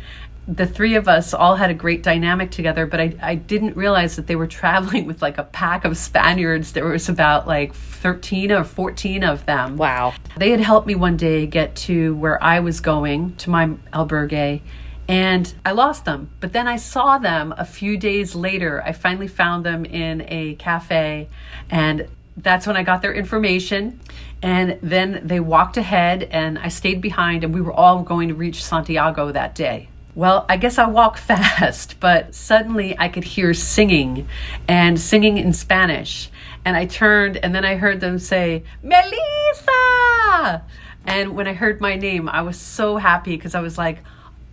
The 0.48 0.66
three 0.66 0.96
of 0.96 1.08
us 1.08 1.34
all 1.34 1.56
had 1.56 1.70
a 1.70 1.74
great 1.74 2.04
dynamic 2.04 2.52
together, 2.52 2.86
but 2.86 3.00
I, 3.00 3.14
I 3.22 3.36
didn't 3.36 3.78
realize 3.78 4.16
that 4.16 4.28
they 4.28 4.36
were 4.36 4.48
traveling 4.62 5.06
with 5.06 5.22
like 5.22 5.38
a 5.38 5.44
pack 5.44 5.86
of 5.86 5.98
Spaniards. 5.98 6.72
There 6.72 6.86
was 6.86 7.10
about 7.10 7.48
like 7.48 7.74
13 7.74 8.52
or 8.52 8.64
14 8.64 9.24
of 9.24 9.46
them. 9.46 9.78
Wow. 9.78 10.14
They 10.38 10.52
had 10.52 10.60
helped 10.60 10.88
me 10.88 10.96
one 10.96 11.18
day 11.18 11.46
get 11.46 11.76
to 11.88 12.16
where 12.16 12.44
I 12.44 12.60
was 12.60 12.80
going, 12.80 13.36
to 13.38 13.50
my 13.50 13.68
albergue, 13.94 14.62
and 15.08 15.54
I 15.66 15.72
lost 15.72 16.06
them. 16.06 16.32
But 16.40 16.54
then 16.54 16.68
I 16.68 16.78
saw 16.78 17.18
them 17.18 17.54
a 17.58 17.66
few 17.66 17.98
days 17.98 18.34
later. 18.34 18.82
I 18.84 18.94
finally 18.94 19.28
found 19.28 19.66
them 19.66 19.86
in 19.86 20.26
a 20.28 20.56
cafe, 20.56 21.28
and 21.70 22.08
that's 22.38 22.66
when 22.66 22.78
I 22.78 22.84
got 22.84 23.02
their 23.02 23.14
information. 23.14 24.00
And 24.42 24.80
then 24.82 25.22
they 25.24 25.40
walked 25.40 25.78
ahead, 25.78 26.24
and 26.24 26.58
I 26.58 26.70
stayed 26.70 27.02
behind, 27.02 27.44
and 27.44 27.54
we 27.54 27.62
were 27.62 27.74
all 27.74 28.02
going 28.02 28.30
to 28.30 28.34
reach 28.34 28.64
Santiago 28.64 29.32
that 29.32 29.54
day. 29.54 29.90
Well, 30.14 30.46
I 30.50 30.58
guess 30.58 30.78
I 30.78 30.88
walk 30.88 31.18
fast, 31.32 32.00
but 32.00 32.36
suddenly 32.36 32.98
I 32.98 33.08
could 33.08 33.24
hear 33.24 33.54
singing 33.54 34.28
and 34.68 35.00
singing 35.00 35.38
in 35.38 35.54
Spanish. 35.54 36.30
And 36.66 36.76
I 36.76 36.86
turned 36.86 37.38
and 37.38 37.56
then 37.56 37.66
I 37.66 37.76
heard 37.76 38.02
them 38.02 38.20
say, 38.20 38.64
Melissa! 38.84 40.64
And 41.06 41.36
when 41.36 41.48
I 41.48 41.54
heard 41.54 41.82
my 41.82 41.96
name, 41.96 42.30
I 42.30 42.42
was 42.42 42.58
so 42.60 42.98
happy 42.98 43.36
because 43.36 43.56
I 43.56 43.62
was 43.62 43.78
like, 43.78 44.00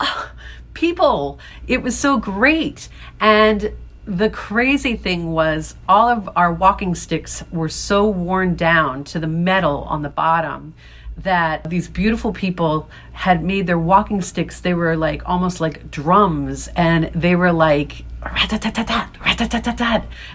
oh, 0.01 0.31
people, 0.75 1.39
it 1.67 1.83
was 1.83 1.99
so 1.99 2.19
great. 2.19 2.89
And 3.21 3.73
the 4.07 4.31
crazy 4.31 4.97
thing 4.97 5.33
was, 5.33 5.75
all 5.87 6.09
of 6.09 6.31
our 6.35 6.51
walking 6.51 6.95
sticks 6.95 7.45
were 7.53 7.69
so 7.69 8.09
worn 8.09 8.55
down 8.57 9.05
to 9.05 9.19
the 9.19 9.27
metal 9.27 9.83
on 9.83 10.01
the 10.01 10.09
bottom 10.09 10.75
that 11.19 11.69
these 11.69 11.89
beautiful 11.89 12.33
people 12.33 12.89
had 13.13 13.43
made 13.43 13.67
their 13.67 13.79
walking 13.79 14.23
sticks. 14.23 14.61
They 14.61 14.75
were 14.75 14.97
like 14.97 15.23
almost 15.27 15.61
like 15.61 15.91
drums 15.91 16.69
and 16.77 17.11
they 17.15 17.37
were 17.37 17.53
like 17.53 18.05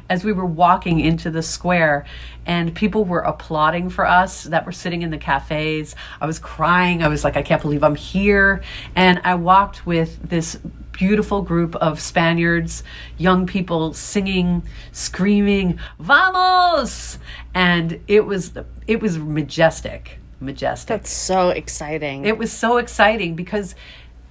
as 0.10 0.24
we 0.24 0.32
were 0.32 0.46
walking 0.46 1.00
into 1.00 1.30
the 1.30 1.42
square. 1.42 2.06
And 2.46 2.74
people 2.76 3.06
were 3.06 3.22
applauding 3.22 3.90
for 3.90 4.06
us 4.06 4.44
that 4.44 4.66
were 4.66 4.72
sitting 4.72 5.02
in 5.02 5.10
the 5.10 5.18
cafes. 5.18 5.96
I 6.20 6.26
was 6.26 6.40
crying. 6.40 7.04
I 7.04 7.08
was 7.08 7.24
like 7.24 7.38
i 7.38 7.42
can't 7.42 7.62
believe 7.62 7.84
i'm 7.84 7.96
here. 7.96 8.62
And 8.96 9.22
i 9.24 9.36
walked 9.36 9.86
with 9.86 10.30
this 10.30 10.58
beautiful 10.94 11.42
group 11.42 11.76
of 11.76 12.00
Spaniards, 12.00 12.84
young 13.18 13.46
people 13.46 13.94
singing, 13.94 14.64
screaming, 14.92 15.80
"Vamos!" 16.00 17.18
and 17.54 18.00
it 18.08 18.26
was 18.26 18.54
it 18.88 19.02
was 19.02 19.18
majestic, 19.18 20.20
majestic. 20.44 20.88
That's 20.88 21.10
so 21.12 21.50
exciting. 21.50 22.26
It 22.26 22.38
was 22.38 22.52
so 22.52 22.78
exciting 22.78 23.36
because 23.36 23.76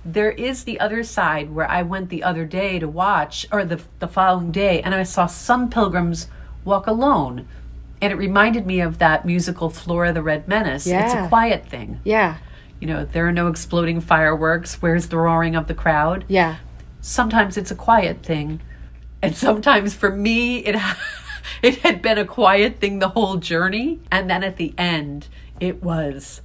there 0.04 0.30
is 0.32 0.64
the 0.64 0.80
other 0.80 1.02
side 1.02 1.52
where 1.54 1.70
I 1.70 1.82
went 1.82 2.08
the 2.08 2.22
other 2.24 2.44
day 2.44 2.78
to 2.78 2.88
watch, 2.88 3.46
or 3.52 3.64
the 3.64 3.80
the 4.00 4.08
following 4.08 4.50
day, 4.52 4.82
and 4.82 4.94
I 4.94 5.02
saw 5.04 5.26
some 5.26 5.70
pilgrims 5.70 6.28
walk 6.64 6.86
alone. 6.86 7.46
And 8.00 8.12
it 8.12 8.16
reminded 8.16 8.66
me 8.66 8.80
of 8.80 8.98
that 8.98 9.24
musical 9.24 9.70
Flora 9.70 10.12
the 10.12 10.22
Red 10.22 10.48
Menace. 10.48 10.88
Yeah. 10.88 11.04
It's 11.04 11.14
a 11.14 11.28
quiet 11.28 11.66
thing. 11.66 12.00
yeah. 12.04 12.38
You 12.80 12.88
know, 12.88 13.04
there 13.04 13.28
are 13.28 13.32
no 13.32 13.46
exploding 13.46 14.00
fireworks. 14.00 14.82
Where's 14.82 15.06
the 15.06 15.16
roaring 15.16 15.54
of 15.54 15.68
the 15.68 15.74
crowd? 15.74 16.24
Yeah. 16.26 16.56
Sometimes 17.00 17.56
it's 17.56 17.70
a 17.70 17.76
quiet 17.76 18.24
thing. 18.24 18.60
And 19.22 19.36
sometimes 19.36 19.94
for 19.94 20.10
me, 20.10 20.58
it, 20.58 20.74
it 21.62 21.76
had 21.78 22.02
been 22.02 22.18
a 22.18 22.24
quiet 22.24 22.80
thing 22.80 22.98
the 22.98 23.10
whole 23.10 23.36
journey. 23.36 24.00
And 24.10 24.28
then 24.28 24.42
at 24.42 24.56
the 24.56 24.74
end, 24.76 25.28
it 25.60 25.82
was 25.82 26.40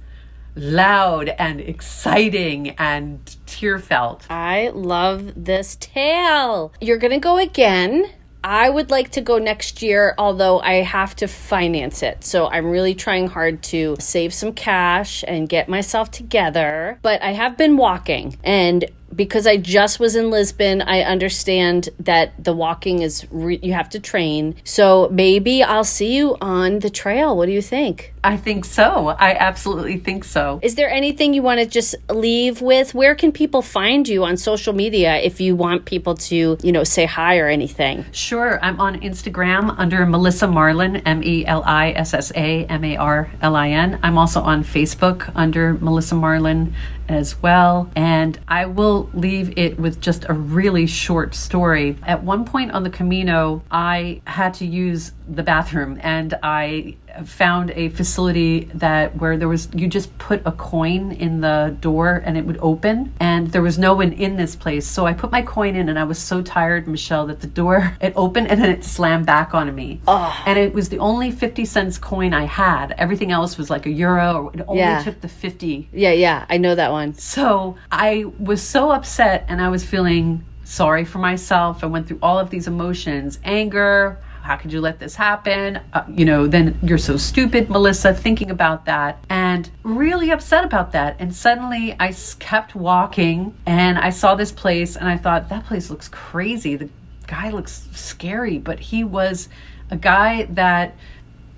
loud 0.54 1.28
and 1.28 1.60
exciting 1.60 2.70
and 2.70 3.36
tear 3.46 3.78
felt. 3.78 4.26
I 4.30 4.70
love 4.74 5.32
this 5.36 5.76
tale. 5.80 6.72
You're 6.80 6.98
going 6.98 7.12
to 7.12 7.18
go 7.18 7.38
again. 7.38 8.06
I 8.42 8.70
would 8.70 8.90
like 8.90 9.10
to 9.12 9.20
go 9.20 9.38
next 9.38 9.82
year, 9.82 10.14
although 10.16 10.60
I 10.60 10.74
have 10.74 11.14
to 11.16 11.26
finance 11.26 12.02
it. 12.02 12.24
So 12.24 12.48
I'm 12.48 12.66
really 12.70 12.94
trying 12.94 13.28
hard 13.28 13.62
to 13.64 13.96
save 13.98 14.32
some 14.32 14.52
cash 14.52 15.24
and 15.26 15.48
get 15.48 15.68
myself 15.68 16.10
together. 16.10 16.98
But 17.02 17.20
I 17.22 17.32
have 17.32 17.56
been 17.56 17.76
walking, 17.76 18.38
and 18.44 18.84
because 19.14 19.46
I 19.46 19.56
just 19.56 19.98
was 19.98 20.14
in 20.14 20.30
Lisbon, 20.30 20.82
I 20.82 21.00
understand 21.00 21.88
that 21.98 22.42
the 22.42 22.52
walking 22.52 23.02
is 23.02 23.26
re- 23.30 23.58
you 23.62 23.72
have 23.72 23.88
to 23.90 24.00
train. 24.00 24.54
So 24.64 25.08
maybe 25.10 25.62
I'll 25.62 25.82
see 25.82 26.14
you 26.14 26.36
on 26.40 26.78
the 26.78 26.90
trail. 26.90 27.36
What 27.36 27.46
do 27.46 27.52
you 27.52 27.62
think? 27.62 28.14
I 28.22 28.36
think 28.36 28.64
so. 28.64 29.08
I 29.08 29.34
absolutely 29.34 29.98
think 29.98 30.24
so. 30.24 30.60
Is 30.62 30.74
there 30.74 30.90
anything 30.90 31.34
you 31.34 31.42
want 31.42 31.60
to 31.60 31.66
just 31.66 31.94
leave 32.10 32.60
with? 32.60 32.94
Where 32.94 33.14
can 33.14 33.32
people 33.32 33.62
find 33.62 34.06
you 34.08 34.24
on 34.24 34.36
social 34.36 34.72
media 34.72 35.16
if 35.16 35.40
you 35.40 35.56
want 35.56 35.84
people 35.84 36.14
to, 36.14 36.58
you 36.62 36.72
know, 36.72 36.84
say 36.84 37.06
hi 37.06 37.38
or 37.38 37.48
anything? 37.48 38.04
Sure. 38.12 38.58
I'm 38.62 38.80
on 38.80 39.00
Instagram 39.00 39.74
under 39.78 40.04
Melissa 40.06 40.46
Marlin, 40.46 40.96
M 40.98 41.22
E 41.22 41.46
L 41.46 41.62
I 41.64 41.92
S 41.92 42.14
S 42.14 42.32
A 42.34 42.64
M 42.66 42.84
A 42.84 42.96
R 42.96 43.30
L 43.42 43.56
I 43.56 43.70
N. 43.70 43.98
I'm 44.02 44.18
also 44.18 44.40
on 44.40 44.64
Facebook 44.64 45.30
under 45.34 45.74
Melissa 45.74 46.14
Marlin 46.14 46.74
as 47.08 47.40
well. 47.42 47.90
And 47.96 48.38
I 48.48 48.66
will 48.66 49.08
leave 49.14 49.56
it 49.56 49.78
with 49.78 50.00
just 50.00 50.26
a 50.28 50.34
really 50.34 50.86
short 50.86 51.34
story. 51.34 51.96
At 52.02 52.22
one 52.22 52.44
point 52.44 52.72
on 52.72 52.82
the 52.82 52.90
Camino, 52.90 53.62
I 53.70 54.20
had 54.26 54.54
to 54.54 54.66
use 54.66 55.12
the 55.28 55.42
bathroom 55.42 55.98
and 56.02 56.34
I 56.42 56.96
found 57.24 57.70
a 57.72 57.88
facility 57.90 58.64
that 58.74 59.16
where 59.16 59.36
there 59.36 59.48
was 59.48 59.68
you 59.74 59.86
just 59.88 60.16
put 60.18 60.40
a 60.46 60.52
coin 60.52 61.12
in 61.12 61.40
the 61.40 61.76
door 61.80 62.22
and 62.24 62.36
it 62.36 62.44
would 62.46 62.58
open 62.60 63.12
and 63.20 63.48
there 63.52 63.62
was 63.62 63.78
no 63.78 63.94
one 63.94 64.12
in 64.12 64.36
this 64.36 64.54
place 64.56 64.86
so 64.86 65.06
i 65.06 65.12
put 65.12 65.30
my 65.32 65.42
coin 65.42 65.74
in 65.74 65.88
and 65.88 65.98
i 65.98 66.04
was 66.04 66.18
so 66.18 66.40
tired 66.42 66.86
michelle 66.86 67.26
that 67.26 67.40
the 67.40 67.46
door 67.46 67.96
it 68.00 68.12
opened 68.16 68.48
and 68.48 68.60
then 68.62 68.70
it 68.70 68.84
slammed 68.84 69.26
back 69.26 69.54
on 69.54 69.74
me 69.74 70.00
oh. 70.06 70.42
and 70.46 70.58
it 70.58 70.72
was 70.72 70.88
the 70.88 70.98
only 70.98 71.30
50 71.30 71.64
cents 71.64 71.98
coin 71.98 72.32
i 72.32 72.44
had 72.44 72.92
everything 72.98 73.32
else 73.32 73.58
was 73.58 73.70
like 73.70 73.86
a 73.86 73.90
euro 73.90 74.50
it 74.54 74.60
only 74.68 74.80
Yeah. 74.80 75.02
took 75.02 75.20
the 75.20 75.28
50 75.28 75.88
Yeah, 75.92 76.12
yeah, 76.12 76.46
I 76.48 76.56
know 76.58 76.74
that 76.74 76.92
one. 76.92 77.14
so 77.14 77.76
I 77.90 78.24
was 78.38 78.62
so 78.62 78.90
upset 78.90 79.44
and 79.48 79.60
I 79.60 79.68
was 79.68 79.84
feeling 79.84 80.44
sorry 80.64 81.04
for 81.06 81.18
myself. 81.18 81.82
I 81.82 81.86
went 81.86 82.06
through 82.08 82.18
all 82.22 82.38
of 82.38 82.50
these 82.50 82.66
emotions 82.68 83.38
anger. 83.42 84.18
How 84.48 84.56
could 84.56 84.72
you 84.72 84.80
let 84.80 84.98
this 84.98 85.14
happen? 85.14 85.78
Uh, 85.92 86.04
you 86.08 86.24
know, 86.24 86.46
then 86.46 86.78
you're 86.82 86.96
so 86.96 87.18
stupid, 87.18 87.68
Melissa, 87.68 88.14
thinking 88.14 88.50
about 88.50 88.86
that 88.86 89.22
and 89.28 89.68
really 89.82 90.30
upset 90.30 90.64
about 90.64 90.92
that. 90.92 91.16
And 91.18 91.36
suddenly 91.36 91.94
I 92.00 92.14
kept 92.38 92.74
walking 92.74 93.54
and 93.66 93.98
I 93.98 94.08
saw 94.08 94.34
this 94.34 94.50
place 94.50 94.96
and 94.96 95.06
I 95.06 95.18
thought, 95.18 95.50
that 95.50 95.66
place 95.66 95.90
looks 95.90 96.08
crazy. 96.08 96.76
The 96.76 96.88
guy 97.26 97.50
looks 97.50 97.88
scary, 97.92 98.56
but 98.56 98.80
he 98.80 99.04
was 99.04 99.50
a 99.90 99.98
guy 99.98 100.44
that 100.44 100.96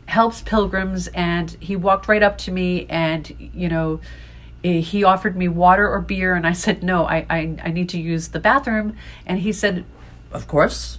helps 0.07 0.43
pilgrims 0.43 1.07
and 1.15 1.57
he 1.61 1.77
walked 1.77 2.09
right 2.09 2.25
up 2.25 2.39
to 2.39 2.51
me 2.51 2.87
and 2.87 3.51
you 3.55 3.69
know 3.69 4.01
eh, 4.65 4.81
he 4.81 5.05
offered 5.05 5.37
me 5.37 5.47
water 5.47 5.89
or 5.89 6.01
beer 6.01 6.35
and 6.35 6.45
i 6.45 6.53
said 6.53 6.83
no 6.83 7.07
I, 7.07 7.25
I 7.31 7.57
i 7.63 7.71
need 7.71 7.89
to 7.91 8.01
use 8.01 8.27
the 8.27 8.41
bathroom 8.41 8.97
and 9.25 9.39
he 9.39 9.53
said 9.53 9.85
of 10.33 10.49
course 10.49 10.99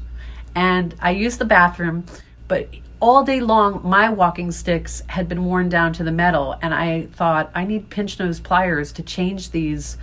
and 0.56 0.96
i 1.02 1.10
used 1.10 1.40
the 1.40 1.46
bathroom 1.46 2.06
but 2.48 2.68
all 3.00 3.24
day 3.24 3.40
long 3.40 3.82
my 3.84 4.10
walking 4.10 4.52
sticks 4.52 5.02
had 5.08 5.28
been 5.28 5.46
worn 5.46 5.70
down 5.70 5.92
to 5.94 6.04
the 6.04 6.12
metal 6.12 6.58
and 6.62 6.74
i 6.74 7.04
thought 7.14 7.50
i 7.56 7.64
need 7.64 7.90
pinch 7.90 8.20
nose 8.20 8.40
pliers 8.40 8.92
to 8.92 9.02
change 9.04 9.52
these 9.52 9.98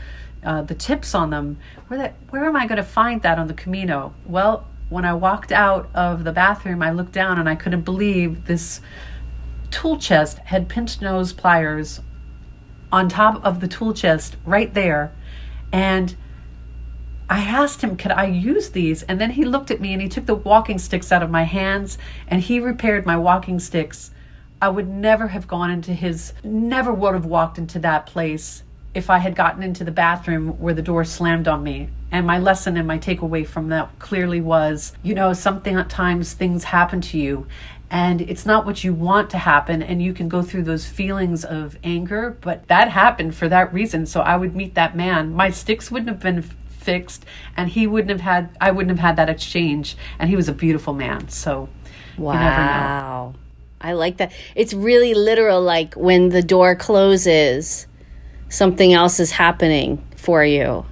uh, 0.45 0.63
the 0.63 0.75
tips 0.75 1.15
on 1.15 1.31
them. 1.31 1.59
Where 1.89 1.99
that 1.99 2.15
where 2.31 2.45
am 2.45 2.57
i 2.57 2.67
going 2.67 2.77
to 2.77 2.85
find 2.85 3.23
that 3.23 3.39
on 3.39 3.49
the 3.49 3.55
camino? 3.55 4.15
Well 4.27 4.67
when 4.89 5.05
i 5.05 5.13
walked 5.13 5.53
out 5.53 5.91
of 5.95 6.25
the 6.25 6.33
bathroom 6.33 6.83
i 6.83 6.91
looked 6.91 7.13
down 7.13 7.39
and 7.39 7.47
i 7.47 7.55
couldn't 7.55 7.83
believe 7.83 8.47
this 8.47 8.81
tool 9.71 9.99
chest 9.99 10.39
had 10.39 10.67
pinch 10.67 11.03
nose 11.03 11.35
pliers 11.35 12.01
on 12.91 13.07
top 13.07 13.45
of 13.45 13.61
the 13.61 13.69
tool 13.69 13.93
chest 13.93 14.37
right 14.47 14.73
there. 14.73 15.13
And 15.73 16.17
I 17.31 17.41
asked 17.41 17.83
him, 17.83 17.97
could 17.97 18.13
I 18.13 18.25
use 18.27 18.71
these? 18.71 19.03
And 19.03 19.21
then 19.21 19.33
he 19.33 19.45
looked 19.45 19.71
at 19.71 19.81
me 19.81 19.93
and 19.93 20.01
he 20.01 20.09
took 20.09 20.27
the 20.27 20.35
walking 20.35 20.79
sticks 20.79 21.13
out 21.13 21.23
of 21.23 21.31
my 21.31 21.43
hands 21.43 21.99
and 22.27 22.41
he 22.41 22.59
repaired 22.59 23.05
my 23.05 23.17
walking 23.17 23.61
sticks. 23.61 24.11
I 24.63 24.71
would 24.71 24.89
never 24.89 25.29
have 25.29 25.47
gone 25.47 25.71
into 25.71 25.93
his, 25.93 26.33
never 26.43 26.93
would 26.93 27.15
have 27.15 27.27
walked 27.27 27.59
into 27.59 27.79
that 27.81 28.07
place 28.07 28.63
if 28.95 29.11
I 29.11 29.19
had 29.19 29.37
gotten 29.37 29.63
into 29.63 29.85
the 29.85 29.91
bathroom 29.91 30.59
where 30.59 30.75
the 30.75 30.83
door 30.83 31.05
slammed 31.05 31.47
on 31.47 31.63
me. 31.63 31.91
And 32.11 32.27
my 32.27 32.39
lesson 32.39 32.79
and 32.79 32.89
my 32.89 32.99
takeaway 32.99 33.47
from 33.47 33.69
that 33.69 33.99
clearly 33.99 34.41
was, 34.41 34.95
you 35.03 35.15
know, 35.15 35.35
something 35.35 35.77
at 35.77 35.91
times 35.91 36.33
things 36.33 36.65
happen 36.65 37.03
to 37.03 37.19
you 37.19 37.47
and 37.91 38.21
it's 38.21 38.45
not 38.45 38.67
what 38.67 38.85
you 38.85 38.93
want 38.93 39.31
to 39.31 39.39
happen 39.39 39.83
and 39.83 40.03
you 40.03 40.13
can 40.13 40.29
go 40.29 40.43
through 40.43 40.63
those 40.63 40.87
feelings 40.87 41.45
of 41.45 41.79
anger 41.83 42.37
but 42.41 42.67
that 42.69 42.91
happened 42.91 43.35
for 43.35 43.49
that 43.49 43.73
reason 43.73 44.05
so 44.05 44.21
i 44.21 44.37
would 44.37 44.55
meet 44.55 44.75
that 44.75 44.95
man 44.95 45.33
my 45.33 45.49
sticks 45.49 45.91
wouldn't 45.91 46.09
have 46.09 46.21
been 46.21 46.45
fixed 46.89 47.25
and 47.57 47.65
he 47.77 47.87
wouldn't 47.87 48.11
have 48.11 48.25
had 48.33 48.45
i 48.61 48.71
wouldn't 48.71 48.91
have 48.97 49.05
had 49.09 49.17
that 49.17 49.29
exchange 49.29 49.97
and 50.19 50.31
he 50.31 50.37
was 50.37 50.49
a 50.49 50.57
beautiful 50.65 50.95
man 50.95 51.29
so 51.29 51.69
you 52.35 52.41
never 52.41 52.63
know 52.63 52.79
Wow. 52.89 53.35
I 53.81 53.93
like 53.93 54.17
that. 54.17 54.33
It's 54.55 54.75
really 54.75 55.15
literal, 55.15 55.63
like 55.63 55.95
when 55.95 56.31
the 56.31 56.43
door 56.43 56.75
closes, 56.75 57.87
something 58.49 58.93
else 58.93 59.21
is 59.21 59.31
happening 59.31 60.05
for 60.17 60.45
you. 60.45 60.85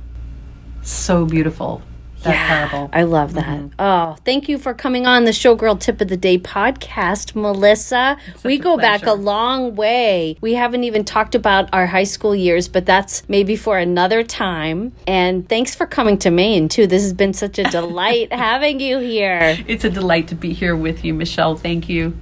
So 0.83 1.27
beautiful. 1.27 1.83
That 2.27 2.71
parable. 2.71 2.91
I 2.93 3.03
love 3.03 3.35
that. 3.35 3.47
Mm-hmm. 3.47 3.81
Oh, 3.81 4.17
thank 4.25 4.49
you 4.49 4.59
for 4.59 4.75
coming 4.75 5.07
on 5.07 5.25
the 5.25 5.31
Showgirl 5.31 5.81
Tip 5.81 6.01
of 6.01 6.09
the 6.09 6.17
Day 6.17 6.39
podcast, 6.39 7.35
Melissa. 7.35 8.17
we 8.45 8.59
go 8.59 8.77
back 8.77 9.07
a 9.07 9.13
long 9.13 9.75
way. 9.77 10.37
We 10.41 10.55
haven't 10.55 10.85
even 10.85 11.05
talked 11.05 11.35
about 11.35 11.69
our 11.73 11.87
high 11.87 12.05
school 12.05 12.35
years, 12.35 12.69
but 12.69 12.87
that's 12.87 13.29
maybe 13.29 13.57
for 13.57 13.79
another 13.79 14.23
time. 14.23 14.93
And 15.07 15.49
thanks 15.49 15.75
for 15.75 15.87
coming 15.87 16.19
to 16.19 16.31
Maine, 16.31 16.69
too. 16.69 16.87
This 16.87 17.03
has 17.03 17.13
been 17.13 17.33
such 17.33 17.59
a 17.59 17.65
delight 17.71 18.33
having 18.33 18.81
you 18.81 18.99
here. 18.99 19.57
It's 19.67 19.85
a 19.85 19.91
delight 19.91 20.29
to 20.29 20.35
be 20.35 20.53
here 20.53 20.77
with 20.77 21.05
you, 21.05 21.15
Michelle. 21.15 21.57
Thank 21.57 21.89
you. 21.89 22.17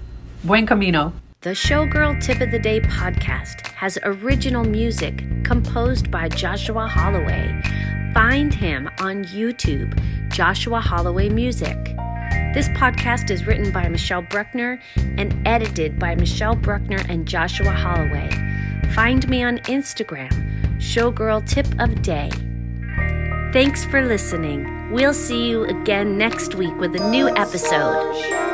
Buen 0.44 0.66
camino. 0.66 1.12
The 1.44 1.50
Showgirl 1.50 2.22
Tip 2.22 2.40
of 2.40 2.50
the 2.50 2.58
Day 2.58 2.80
podcast 2.80 3.66
has 3.72 3.98
original 4.02 4.64
music 4.64 5.22
composed 5.44 6.10
by 6.10 6.26
Joshua 6.30 6.86
Holloway. 6.86 7.60
Find 8.14 8.54
him 8.54 8.88
on 8.98 9.24
YouTube, 9.24 9.92
Joshua 10.32 10.80
Holloway 10.80 11.28
Music. 11.28 11.76
This 12.54 12.70
podcast 12.70 13.30
is 13.30 13.46
written 13.46 13.70
by 13.72 13.90
Michelle 13.90 14.22
Bruckner 14.22 14.80
and 14.96 15.36
edited 15.46 15.98
by 15.98 16.14
Michelle 16.14 16.56
Bruckner 16.56 17.04
and 17.10 17.28
Joshua 17.28 17.72
Holloway. 17.72 18.30
Find 18.94 19.28
me 19.28 19.42
on 19.42 19.58
Instagram, 19.64 20.32
Showgirl 20.78 21.46
Tip 21.46 21.66
of 21.78 22.00
Day. 22.00 22.30
Thanks 23.52 23.84
for 23.84 24.02
listening. 24.02 24.90
We'll 24.92 25.12
see 25.12 25.50
you 25.50 25.64
again 25.64 26.16
next 26.16 26.54
week 26.54 26.74
with 26.78 26.96
a 26.96 27.10
new 27.10 27.28
episode. 27.36 28.53